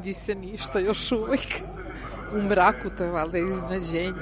Vidi 0.00 0.12
se 0.12 0.34
ništa 0.34 0.78
još 0.78 1.12
uvek. 1.12 1.62
U 2.34 2.42
mraku 2.42 2.90
to 2.96 3.04
je 3.04 3.10
valjda 3.10 3.38
iznadženje. 3.38 4.12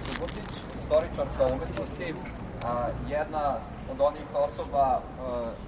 Se 0.00 0.12
Subotić, 0.12 0.44
a, 2.64 2.88
jedna 3.08 3.56
od 3.92 4.00
onih 4.00 4.22
osoba 4.34 4.80
a, 4.80 5.00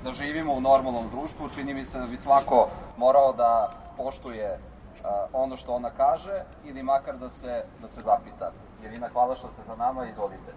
da 0.05 0.13
živimo 0.13 0.55
u 0.55 0.61
normalnom 0.61 1.11
društvu. 1.11 1.49
Čini 1.55 1.75
mi 1.75 1.85
se 1.85 1.99
da 1.99 2.07
bi 2.07 2.17
svako 2.17 2.69
morao 2.97 3.33
da 3.33 3.71
poštuje 3.97 4.59
a, 5.05 5.27
ono 5.33 5.57
što 5.57 5.73
ona 5.73 5.91
kaže 5.91 6.45
ili 6.65 6.83
makar 6.83 7.19
da 7.19 7.29
se, 7.29 7.65
da 7.81 7.89
se 7.89 8.03
zapita. 8.03 8.53
Irina, 8.85 9.09
hvala 9.13 9.35
što 9.35 9.51
ste 9.51 9.63
za 9.67 9.77
nama, 9.77 10.07
izvolite. 10.07 10.53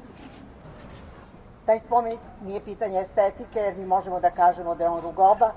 Taj 1.66 1.80
spomenik 1.80 2.20
nije 2.42 2.62
pitanje 2.62 3.00
estetike, 3.00 3.60
jer 3.60 3.78
mi 3.78 3.86
možemo 3.86 4.20
da 4.20 4.32
kažemo 4.32 4.76
da 4.76 4.84
je 4.84 4.90
on 4.90 5.02
rugoba, 5.02 5.52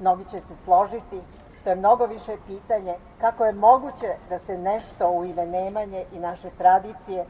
mnogi 0.00 0.24
će 0.24 0.40
se 0.40 0.56
složiti, 0.56 1.20
to 1.64 1.70
je 1.70 1.76
mnogo 1.76 2.06
više 2.06 2.36
pitanje 2.46 2.94
kako 3.20 3.44
je 3.44 3.52
moguće 3.52 4.14
da 4.28 4.38
se 4.38 4.58
nešto 4.58 5.10
u 5.10 5.24
ime 5.24 5.46
Nemanje 5.46 6.04
i 6.12 6.18
naše 6.18 6.50
tradicije 6.58 7.24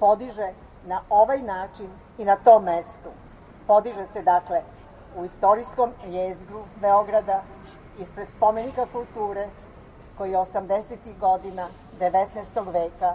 podiže 0.00 0.52
na 0.86 1.02
ovaj 1.10 1.42
način 1.42 1.90
i 2.18 2.24
na 2.24 2.36
tom 2.36 2.64
mestu. 2.64 3.08
Podiže 3.66 4.06
se 4.06 4.22
dakle 4.22 4.62
u 5.16 5.24
istorijskom 5.24 5.90
jezgru 6.06 6.62
Beograda 6.80 7.42
ispred 7.98 8.28
spomenika 8.28 8.86
kulture 8.92 9.48
koji 10.18 10.30
je 10.30 10.38
80. 10.38 10.96
godina 11.20 11.66
19. 12.00 12.72
veka 12.72 13.14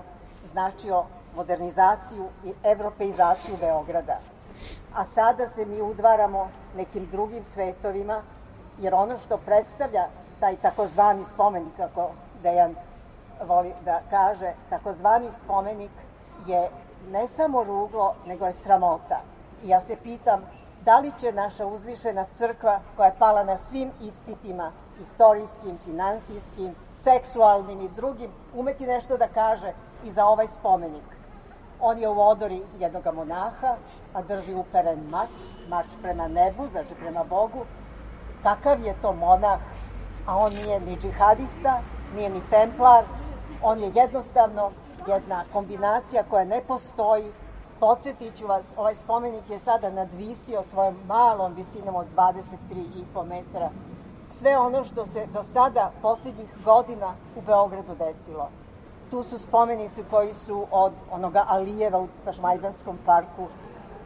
značio 0.51 1.03
modernizaciju 1.35 2.25
i 2.45 2.53
evropeizaciju 2.63 3.55
Beograda 3.59 4.19
a 4.93 5.05
sada 5.05 5.47
se 5.47 5.65
mi 5.65 5.81
udvaramo 5.81 6.49
nekim 6.75 7.05
drugim 7.11 7.43
svetovima, 7.43 8.21
jer 8.79 8.95
ono 8.95 9.17
što 9.17 9.37
predstavlja 9.37 10.07
taj 10.39 10.55
takozvani 10.55 11.25
spomenik, 11.25 11.77
kako 11.77 12.09
Dejan 12.43 12.75
voli 13.47 13.73
da 13.85 14.01
kaže, 14.09 14.53
takozvani 14.69 15.31
spomenik 15.31 15.91
je 16.47 16.69
ne 17.11 17.27
samo 17.27 17.63
ruglo, 17.63 18.15
nego 18.25 18.45
je 18.45 18.53
sramota. 18.53 19.19
I 19.63 19.69
ja 19.69 19.81
se 19.81 19.95
pitam, 20.03 20.41
da 20.85 20.99
li 20.99 21.11
će 21.19 21.31
naša 21.31 21.65
uzvišena 21.65 22.25
crkva, 22.33 22.79
koja 22.95 23.07
je 23.07 23.15
pala 23.19 23.43
na 23.43 23.57
svim 23.57 23.91
ispitima, 24.01 24.71
istorijskim, 25.01 25.77
finansijskim, 25.83 26.75
seksualnim 26.97 27.81
i 27.81 27.89
drugim, 27.89 28.31
umeti 28.55 28.87
nešto 28.87 29.17
da 29.17 29.27
kaže 29.27 29.73
i 30.03 30.11
za 30.11 30.25
ovaj 30.25 30.47
spomenik. 30.47 31.16
On 31.81 31.99
je 31.99 32.09
u 32.09 32.21
odori 32.21 32.61
jednog 32.79 33.03
monaha, 33.13 33.75
a 34.13 34.21
drži 34.21 34.53
uperen 34.53 34.99
mač, 35.09 35.29
mač 35.69 35.85
prema 36.01 36.27
nebu, 36.27 36.67
znači 36.67 36.95
prema 36.99 37.23
Bogu. 37.23 37.65
Kakav 38.43 38.81
je 38.85 38.95
to 39.01 39.13
monah 39.13 39.59
a 40.27 40.37
on 40.37 40.53
nije 40.53 40.79
ni 40.79 40.97
džihadista, 40.97 41.81
nije 42.15 42.29
ni 42.29 42.41
templar, 42.49 43.03
on 43.63 43.79
je 43.79 43.91
jednostavno 43.95 44.71
jedna 45.07 45.43
kombinacija 45.53 46.23
koja 46.29 46.45
ne 46.45 46.61
postoji. 46.67 47.31
Podsjetit 47.79 48.37
ću 48.37 48.47
vas, 48.47 48.73
ovaj 48.77 48.95
spomenik 48.95 49.49
je 49.49 49.59
sada 49.59 49.89
nadvisio 49.89 50.63
svojom 50.63 50.95
malom 51.07 51.53
visinom 51.53 51.95
od 51.95 52.05
23,5 52.15 53.25
metara 53.25 53.69
sve 54.27 54.57
ono 54.57 54.83
što 54.83 55.05
se 55.05 55.25
do 55.33 55.43
sada 55.43 55.91
posljednjih 56.01 56.49
godina 56.65 57.13
u 57.35 57.41
Beogradu 57.41 57.95
desilo. 57.95 58.49
Tu 59.11 59.23
su 59.23 59.39
spomenici 59.39 60.03
koji 60.09 60.33
su 60.33 60.65
od 60.71 60.93
onoga 61.11 61.45
Alijeva 61.47 61.99
u 61.99 62.07
Tašmajdanskom 62.25 62.97
parku 63.05 63.47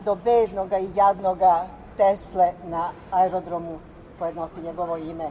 do 0.06 0.16
bednoga 0.16 0.78
i 0.78 0.90
jadnoga 0.96 1.66
Tesle 1.98 2.52
na 2.64 2.90
aerodromu 3.12 3.80
koje 4.20 4.34
nosi 4.34 4.62
njegovo 4.62 4.98
ime. 4.98 5.30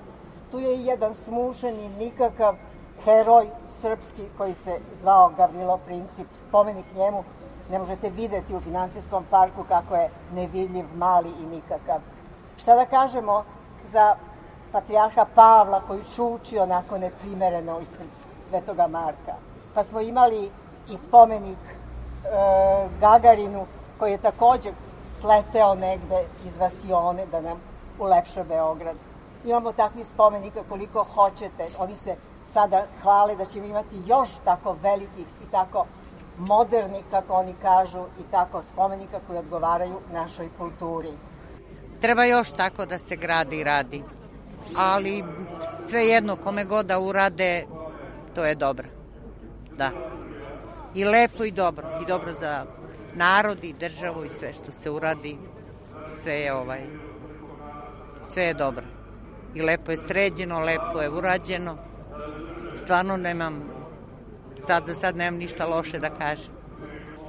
Tu 0.51 0.59
je 0.59 0.77
i 0.77 0.87
jedan 0.87 1.15
smušeni, 1.15 1.89
nikakav 1.89 2.55
heroj 3.05 3.49
srpski 3.69 4.23
koji 4.39 4.55
se 4.55 4.79
zvao 4.95 5.33
Gavrilo 5.37 5.79
Princip. 5.87 6.27
Spomenik 6.49 6.87
njemu 6.97 7.25
ne 7.71 7.79
možete 7.79 8.11
videti 8.11 8.57
u 8.57 8.61
financijskom 8.61 9.25
parku 9.31 9.65
kako 9.69 9.97
je 9.97 10.11
nevidljiv, 10.35 10.85
mali 10.95 11.31
i 11.43 11.47
nikakav. 11.47 12.01
Šta 12.57 12.75
da 12.75 12.85
kažemo 12.85 13.45
za 13.85 14.17
patrijarha 14.73 15.27
Pavla 15.35 15.81
koji 15.87 16.05
čuči 16.17 16.59
onako 16.59 16.99
neprimereno 16.99 17.81
ispred 17.81 18.09
Svetoga 18.41 18.87
Marka. 18.87 19.50
Pa 19.75 19.83
smo 19.83 20.01
imali 20.01 20.51
i 20.91 20.97
spomenik 20.97 21.59
e, 21.59 21.79
Gagarinu 23.01 23.67
koji 23.99 24.13
je 24.13 24.19
takođe 24.19 24.71
sleteo 25.05 25.75
negde 25.75 26.25
iz 26.47 26.57
Vasione 26.57 27.27
da 27.27 27.41
nam 27.41 27.61
ulepša 27.99 28.45
Beograd. 28.45 28.97
Imamo 29.45 29.73
takvi 29.73 30.05
spomenika 30.05 30.61
koliko 30.69 31.05
hoćete. 31.15 31.67
Oni 31.79 31.97
se 31.97 32.17
sada 32.47 32.87
hvale 33.03 33.37
da 33.37 33.45
ćemo 33.45 33.67
imati 33.67 34.03
još 34.07 34.29
tako 34.45 34.77
velikih 34.83 35.27
i 35.43 35.51
tako 35.51 35.85
modernih, 36.39 37.05
kako 37.11 37.33
oni 37.33 37.55
kažu, 37.63 38.01
i 38.01 38.23
tako 38.31 38.63
spomenika 38.63 39.21
koji 39.27 39.39
odgovaraju 39.39 39.97
našoj 40.13 40.49
kulturi. 40.59 41.13
Treba 42.01 42.25
još 42.25 42.53
tako 42.53 42.87
da 42.87 42.99
se 42.99 43.17
gradi 43.17 43.57
i 43.57 43.65
radi 43.65 44.03
ali 44.77 45.25
sve 45.89 46.07
jedno 46.07 46.37
kome 46.37 46.65
god 46.65 46.87
da 46.87 46.99
urade, 46.99 47.67
to 48.35 48.45
je 48.45 48.55
dobro. 48.55 49.00
Da. 49.81 49.91
I 50.95 51.05
lepo 51.05 51.45
i 51.45 51.51
dobro. 51.51 51.89
I 52.03 52.07
dobro 52.07 52.33
za 52.33 52.65
narod 53.15 53.65
i 53.65 53.73
državu 53.73 54.25
i 54.25 54.31
sve 54.31 54.53
što 54.53 54.73
se 54.73 54.91
uradi. 54.91 55.39
Sve 56.09 56.33
je 56.33 56.55
ovaj 56.55 56.81
sve 58.25 58.45
je 58.45 58.55
dobro. 58.55 58.85
I 59.55 59.63
lepo 59.63 59.91
je 59.91 59.97
sređeno, 59.97 60.61
lepo 60.61 61.01
je 61.01 61.11
urađeno. 61.11 61.77
Stvarno 62.75 63.17
nemam 63.17 63.63
sad 64.67 64.87
za 64.87 64.95
sad 64.95 65.17
nemam 65.17 65.39
ništa 65.39 65.67
loše 65.67 65.99
da 65.99 66.11
kažem. 66.11 66.53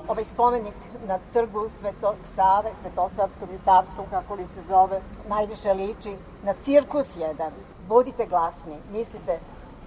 Ovaj 0.08 0.24
spomenik 0.24 0.76
na 1.08 1.20
trgu 1.34 1.70
Sveto 1.70 2.16
Save, 2.26 2.72
Svetosavskom 2.82 3.50
i 3.56 3.58
Savskom, 3.58 4.06
kako 4.10 4.36
li 4.36 4.46
se 4.46 4.62
zove, 4.62 5.02
najviše 5.30 5.74
liči 5.74 6.16
na 6.44 6.54
cirkus 6.54 7.16
jedan. 7.18 7.52
Budite 7.88 8.26
glasni, 8.26 8.76
mislite 8.92 9.40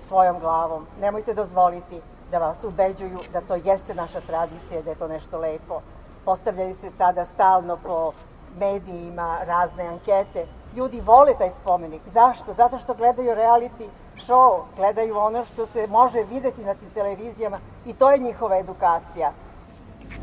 svojom 0.09 0.40
glavom, 0.40 0.87
nemojte 1.00 1.35
dozvoliti 1.35 2.00
da 2.30 2.38
vas 2.38 2.64
ubeđuju 2.64 3.18
da 3.32 3.40
to 3.40 3.54
jeste 3.54 3.94
naša 3.94 4.20
tradicija, 4.20 4.82
da 4.82 4.90
je 4.90 4.96
to 4.96 5.08
nešto 5.08 5.38
lepo. 5.38 5.80
Postavljaju 6.24 6.74
se 6.74 6.90
sada 6.90 7.24
stalno 7.24 7.76
po 7.76 8.12
medijima 8.58 9.38
razne 9.44 9.87
ankete. 9.87 10.46
Ljudi 10.76 11.00
vole 11.00 11.34
taj 11.38 11.50
spomenik. 11.50 12.02
Zašto? 12.06 12.52
Zato 12.52 12.78
što 12.78 12.94
gledaju 12.94 13.30
reality 13.30 13.88
show, 14.16 14.62
gledaju 14.76 15.16
ono 15.16 15.44
što 15.44 15.66
se 15.66 15.87
može 15.87 16.22
videti 16.22 16.64
na 16.64 16.74
tim 16.74 16.90
televizijama 16.94 17.58
i 17.87 17.92
to 17.92 18.10
je 18.10 18.18
njihova 18.18 18.58
edukacija 18.58 19.32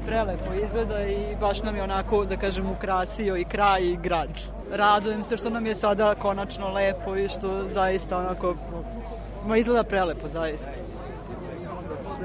prelepo 0.06 0.54
izgleda 0.54 1.06
i 1.06 1.36
baš 1.42 1.64
nam 1.64 1.76
je 1.76 1.84
onako, 1.84 2.26
da 2.26 2.38
kažem, 2.38 2.70
ukrasio 2.70 3.38
i 3.38 3.44
kraj 3.44 3.82
i 3.82 3.98
grad. 4.04 4.30
Radujem 4.72 5.24
se 5.24 5.38
što 5.38 5.50
nam 5.50 5.66
je 5.66 5.76
sada 5.76 6.16
konačno 6.16 6.74
lepo 6.74 7.16
i 7.16 7.28
što 7.28 7.64
zaista 7.64 8.18
onako, 8.18 8.56
ma 9.46 9.58
izgleda 9.58 9.84
prelepo, 9.84 10.28
zaista. 10.28 10.72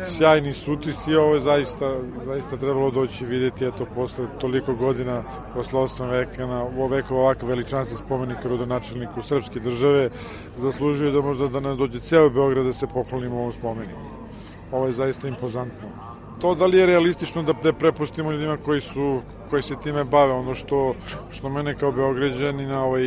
Sjajni 0.08 0.54
su 0.54 0.72
utisci, 0.72 1.16
ovo 1.16 1.34
je 1.34 1.40
zaista, 1.40 1.90
zaista 2.24 2.56
trebalo 2.56 2.90
doći 2.90 3.24
videti, 3.24 3.64
eto, 3.64 3.86
posle 3.94 4.26
toliko 4.40 4.74
godina, 4.74 5.22
posle 5.54 5.80
8 5.80 6.10
veka, 6.10 6.46
na 6.46 6.64
veka 6.90 7.14
ovakav 7.14 7.48
veličanstven 7.48 7.98
spomenik 7.98 8.44
rodonačelniku 8.44 9.22
srpske 9.22 9.60
države, 9.60 10.10
zaslužuje 10.56 11.12
da 11.12 11.20
možda 11.20 11.48
da 11.48 11.60
nam 11.60 11.76
dođe 11.76 12.00
ceo 12.00 12.30
Beograd 12.30 12.66
da 12.66 12.72
se 12.72 12.86
poklonimo 12.86 13.36
ovom 13.36 13.52
spomeniku. 13.52 14.00
Ovo 14.72 14.86
je 14.86 14.92
zaista 14.92 15.28
impozantno 15.28 16.15
to 16.40 16.54
da 16.54 16.66
li 16.66 16.78
je 16.78 16.86
realistično 16.86 17.42
da, 17.42 17.52
da 17.52 17.72
prepustimo 17.72 18.32
ljudima 18.32 18.56
koji 18.56 18.80
su 18.80 19.20
koji 19.50 19.62
se 19.62 19.74
time 19.82 20.04
bave. 20.04 20.32
Ono 20.32 20.54
što, 20.54 20.94
što 21.30 21.48
mene 21.48 21.74
kao 21.74 21.92
Beograđanina 21.92 22.84
ovaj, 22.84 23.04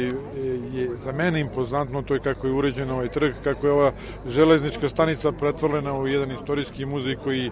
je 0.74 0.90
za 0.96 1.12
mene 1.12 1.40
impozantno, 1.40 2.02
to 2.02 2.14
je 2.14 2.20
kako 2.20 2.48
je 2.48 2.54
uređen 2.54 2.92
ovaj 2.92 3.08
trg, 3.08 3.34
kako 3.44 3.68
je 3.68 3.74
ova 3.74 3.92
železnička 4.28 4.90
stanica 4.90 5.32
pretvorena 5.32 5.94
u 5.94 6.08
jedan 6.08 6.32
istorijski 6.32 6.86
muzej 6.86 7.16
koji 7.16 7.52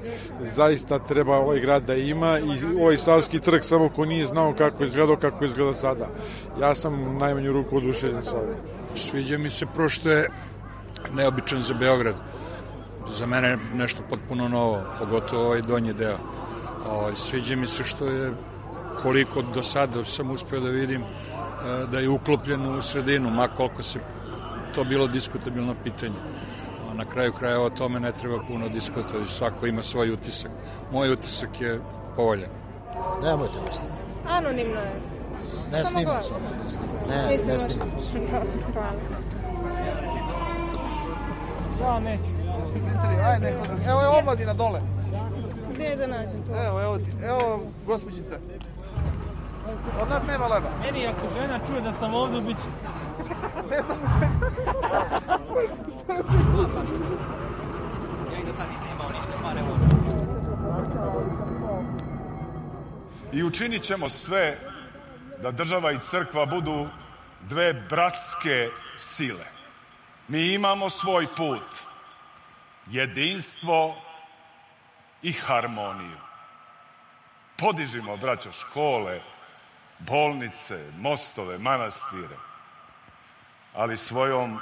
zaista 0.56 1.00
treba 1.00 1.38
ovaj 1.38 1.60
grad 1.60 1.84
da 1.84 1.96
ima 1.96 2.40
i 2.40 2.82
ovaj 2.82 2.98
Savski 2.98 3.40
trg 3.40 3.64
samo 3.64 3.90
ko 3.90 4.06
nije 4.06 4.28
znao 4.28 4.54
kako 4.54 4.84
je 4.84 4.88
izgledao, 4.88 5.16
kako 5.16 5.46
izgleda 5.46 5.74
sada. 5.74 6.08
Ja 6.62 6.76
sam 6.76 7.18
najmanju 7.18 7.52
ruku 7.52 7.78
oduševljen 7.78 8.24
sa 8.24 8.36
ovim. 8.36 8.56
Sviđa 8.96 9.38
mi 9.38 9.50
se 9.50 9.66
prošto 9.76 10.10
je 10.10 10.30
neobičan 11.14 11.60
za 11.60 11.74
Beograd 11.74 12.16
za 13.10 13.26
mene 13.26 13.58
nešto 13.76 14.04
potpuno 14.10 14.48
novo, 14.48 14.82
pogotovo 15.00 15.46
ovaj 15.46 15.62
donji 15.62 15.94
deo. 15.94 16.18
O, 16.86 16.90
ovaj, 16.90 17.16
sviđa 17.16 17.56
mi 17.56 17.66
se 17.66 17.84
što 17.84 18.06
je 18.06 18.34
koliko 19.02 19.42
do 19.42 19.64
sada 19.64 20.06
sam 20.06 20.32
uspeo 20.32 20.60
da 20.60 20.70
vidim 20.70 21.02
e, 21.02 21.06
da 21.92 22.00
je 22.00 22.10
uklopljen 22.10 22.66
u 22.66 22.82
sredinu, 22.82 23.30
ma 23.30 23.48
koliko 23.48 23.82
se 23.84 24.00
to 24.76 24.84
bilo 24.84 25.08
diskutabilno 25.08 25.76
pitanje. 25.84 26.16
Na 26.94 27.06
kraju 27.06 27.34
kraja 27.34 27.62
o 27.62 27.70
tome 27.70 28.00
ne 28.00 28.12
treba 28.12 28.40
puno 28.48 28.70
diskutovati, 28.70 29.32
svako 29.32 29.68
ima 29.68 29.84
svoj 29.84 30.12
utisak. 30.12 30.52
Moj 30.92 31.12
utisak 31.12 31.62
je 31.62 31.82
povoljan. 32.16 32.50
Nemojte 33.24 33.54
mi 33.54 33.74
snimati. 33.74 34.02
Anonimno 34.30 34.80
je. 34.80 35.02
Ne 35.72 35.86
snimam 35.86 36.24
se. 36.24 36.34
Ne, 37.10 37.16
ne, 37.16 37.54
ne 37.54 37.60
snimam 37.60 37.92
se. 38.02 38.20
Hvala. 38.74 38.94
Ja 41.82 42.00
neću. 42.00 42.37
Cinceri, 42.80 43.22
aj 43.22 43.40
neko 43.40 43.68
drugi. 43.68 43.84
Evo 43.90 44.02
je 44.02 44.08
omladina 44.08 44.54
dole. 44.54 44.82
Gde 45.74 45.96
da 45.96 46.08
nađem 46.08 46.44
to? 46.46 46.66
Evo, 46.68 46.82
evo 46.82 46.98
ti. 46.98 47.12
Evo, 47.24 47.62
gospođice. 47.86 48.40
Od 50.02 50.10
nas 50.10 50.24
nema 50.28 50.48
leba. 50.48 50.70
Meni 50.86 51.08
ako 51.08 51.28
žena 51.34 51.60
čuje 51.68 51.82
da 51.82 51.92
sam 51.92 52.14
ovde, 52.14 52.42
bit 52.42 52.58
će. 52.58 52.70
ne 53.72 53.78
znam 53.82 53.98
žena. 53.98 54.52
ja 58.34 58.40
i 58.40 58.46
do 58.46 58.54
sad 58.54 58.68
nisam 58.70 58.88
imao 58.96 59.10
ništa, 59.10 59.34
pa 59.44 59.52
evo. 59.52 59.78
I 63.32 63.44
učinit 63.44 63.82
ćemo 63.82 64.10
sve 64.10 64.58
da 65.42 65.52
država 65.52 65.92
i 65.92 66.00
crkva 66.00 66.46
budu 66.46 66.88
dve 67.50 67.74
bratske 67.90 68.70
sile. 68.98 69.46
Mi 70.28 70.54
imamo 70.54 70.90
svoj 70.90 71.28
put 71.38 71.87
jedinstvo 72.90 73.96
i 75.22 75.32
harmoniju. 75.32 76.18
Podižimo, 77.58 78.18
braćo, 78.18 78.52
škole, 78.52 79.22
bolnice, 80.00 80.92
mostove, 81.00 81.58
manastire, 81.58 82.38
ali 83.74 83.98
svojom 83.98 84.60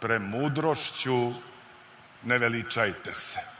premudrošću 0.00 1.32
ne 2.22 2.38
veličajte 2.38 3.14
se. 3.14 3.57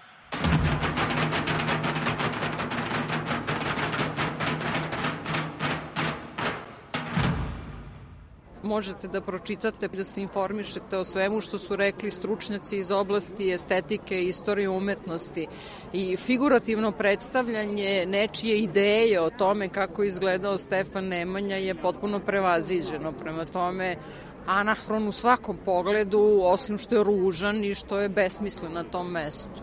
Možete 8.68 9.08
da 9.08 9.20
pročitate, 9.20 9.88
da 9.88 10.04
se 10.04 10.22
informišete 10.22 10.96
o 10.96 11.04
svemu 11.04 11.40
što 11.40 11.58
su 11.58 11.76
rekli 11.76 12.10
stručnjaci 12.10 12.78
iz 12.78 12.90
oblasti 12.90 13.52
estetike 13.52 14.22
istorije 14.22 14.68
umetnosti 14.68 15.46
i 15.92 16.16
figurativno 16.16 16.92
predstavljanje 16.92 18.06
nečije 18.06 18.58
ideje 18.58 19.20
o 19.20 19.30
tome 19.30 19.68
kako 19.68 20.02
izgledao 20.04 20.58
Stefan 20.58 21.04
Nemanja 21.04 21.56
je 21.56 21.74
potpuno 21.74 22.20
prevaziđeno. 22.20 23.12
Prema 23.12 23.44
tome, 23.44 23.96
anahron 24.46 25.08
u 25.08 25.12
svakom 25.12 25.58
pogledu, 25.64 26.40
osim 26.42 26.78
što 26.78 26.94
je 26.94 27.04
ružan 27.04 27.64
i 27.64 27.74
što 27.74 28.00
je 28.00 28.08
besmislen 28.08 28.72
na 28.72 28.84
tom 28.84 29.10
mestu. 29.10 29.60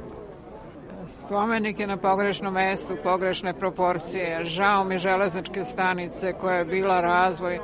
Spomenik 1.26 1.80
je 1.80 1.88
na 1.88 1.98
pogrešnom 1.98 2.54
mestu, 2.54 2.94
pogrešne 3.04 3.54
proporcije. 3.54 4.46
Žao 4.46 4.84
mi 4.84 4.98
železničke 4.98 5.63
stanice 5.63 6.34
koja 6.34 6.56
je 6.56 6.65
bila 6.65 7.02
razvoj 7.02 7.60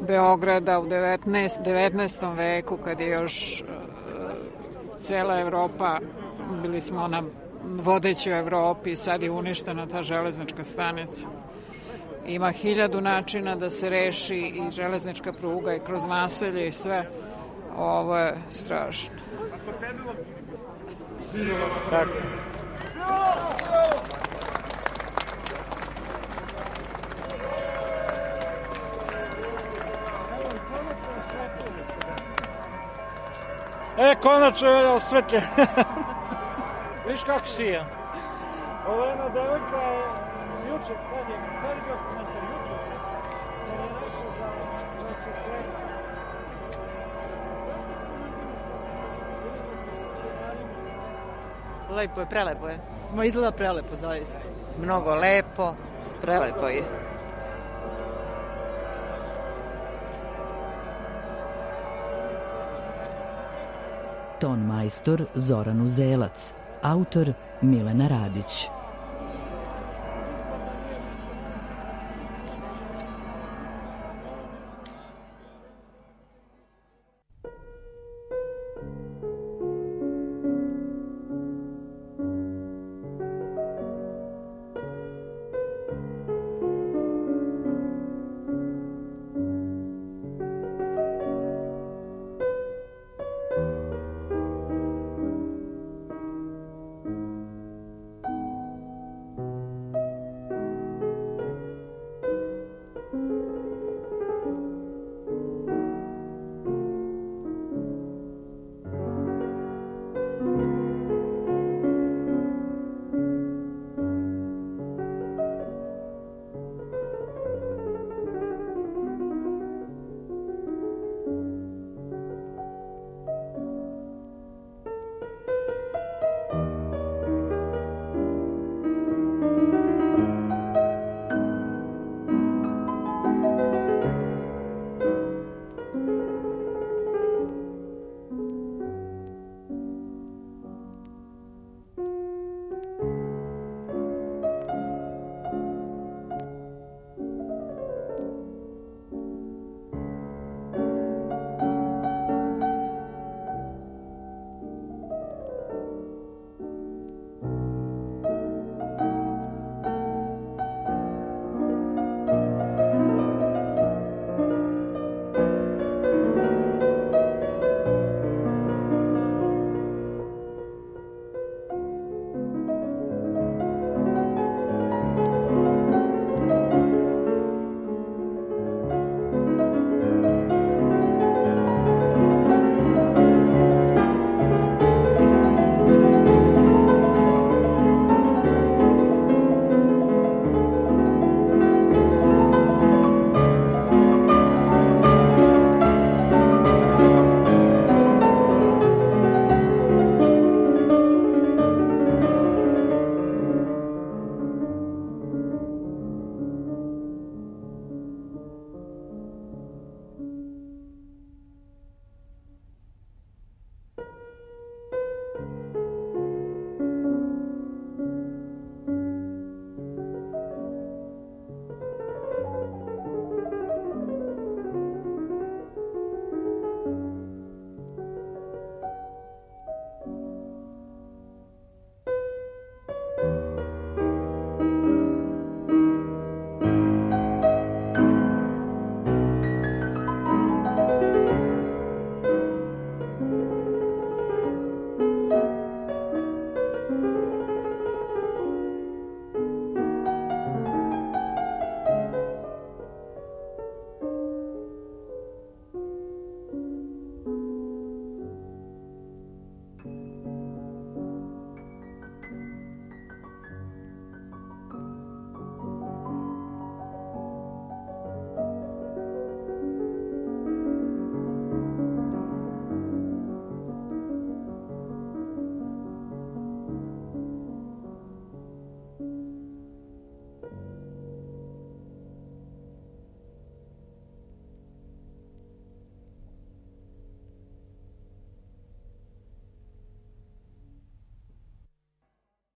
Beograda 0.00 0.80
u 0.80 0.86
19. 0.86 1.48
19. 1.64 2.36
veku 2.36 2.76
kad 2.76 3.00
je 3.00 3.08
još 3.08 3.60
uh, 3.60 3.66
cela 5.02 5.40
Evropa 5.40 5.98
bili 6.62 6.80
smo 6.80 7.08
na 7.08 7.22
vodeći 7.62 8.30
u 8.30 8.34
Evropi, 8.34 8.96
sad 8.96 9.22
je 9.22 9.30
uništena 9.30 9.86
ta 9.86 10.02
železnička 10.02 10.64
stanica. 10.64 11.26
Ima 12.26 12.50
hiljadu 12.50 13.00
načina 13.00 13.56
da 13.56 13.70
se 13.70 13.90
reši 13.90 14.36
i 14.36 14.70
železnička 14.70 15.32
pruga 15.32 15.74
i 15.74 15.80
kroz 15.86 16.04
naselje 16.04 16.68
i 16.68 16.72
sve. 16.72 17.06
Ovo 17.76 18.18
je 18.18 18.34
strašno. 18.50 19.14
Tako. 21.90 22.12
E, 34.02 34.14
konačno 34.22 34.68
je 34.68 34.88
osvetljen. 34.88 35.42
Viš 37.08 37.24
kako. 37.24 37.44
Ovo 38.88 39.04
je 39.04 39.10
jedna 39.10 39.28
devojka 39.28 39.76
je 39.76 40.02
juče, 40.68 40.94
kad 41.10 41.28
je, 41.30 41.36
kad 41.62 41.70
je 41.70 41.82
bio 41.84 41.96
komentar 42.08 42.42
juče? 42.42 42.74
Kad 43.66 43.78
je 43.78 43.82
rekao 43.82 44.08
za 44.38 44.46
osvetljenje. 45.12 45.72
Lepo 51.90 52.20
je, 52.20 52.26
prelepo 52.26 52.68
je. 52.68 52.78
Ma 53.14 53.24
izgleda 53.24 53.52
prelepo, 53.52 53.96
zaista. 53.96 54.48
Mnogo 54.78 55.14
lepo. 55.14 55.74
Prelepo 56.20 56.68
je. 56.68 56.82
Ton 64.42 64.58
majstor 64.58 65.28
Zoran 65.36 65.80
Uzelac, 65.80 66.52
autor 66.82 67.34
Milena 67.60 68.08
Radić. 68.08 68.81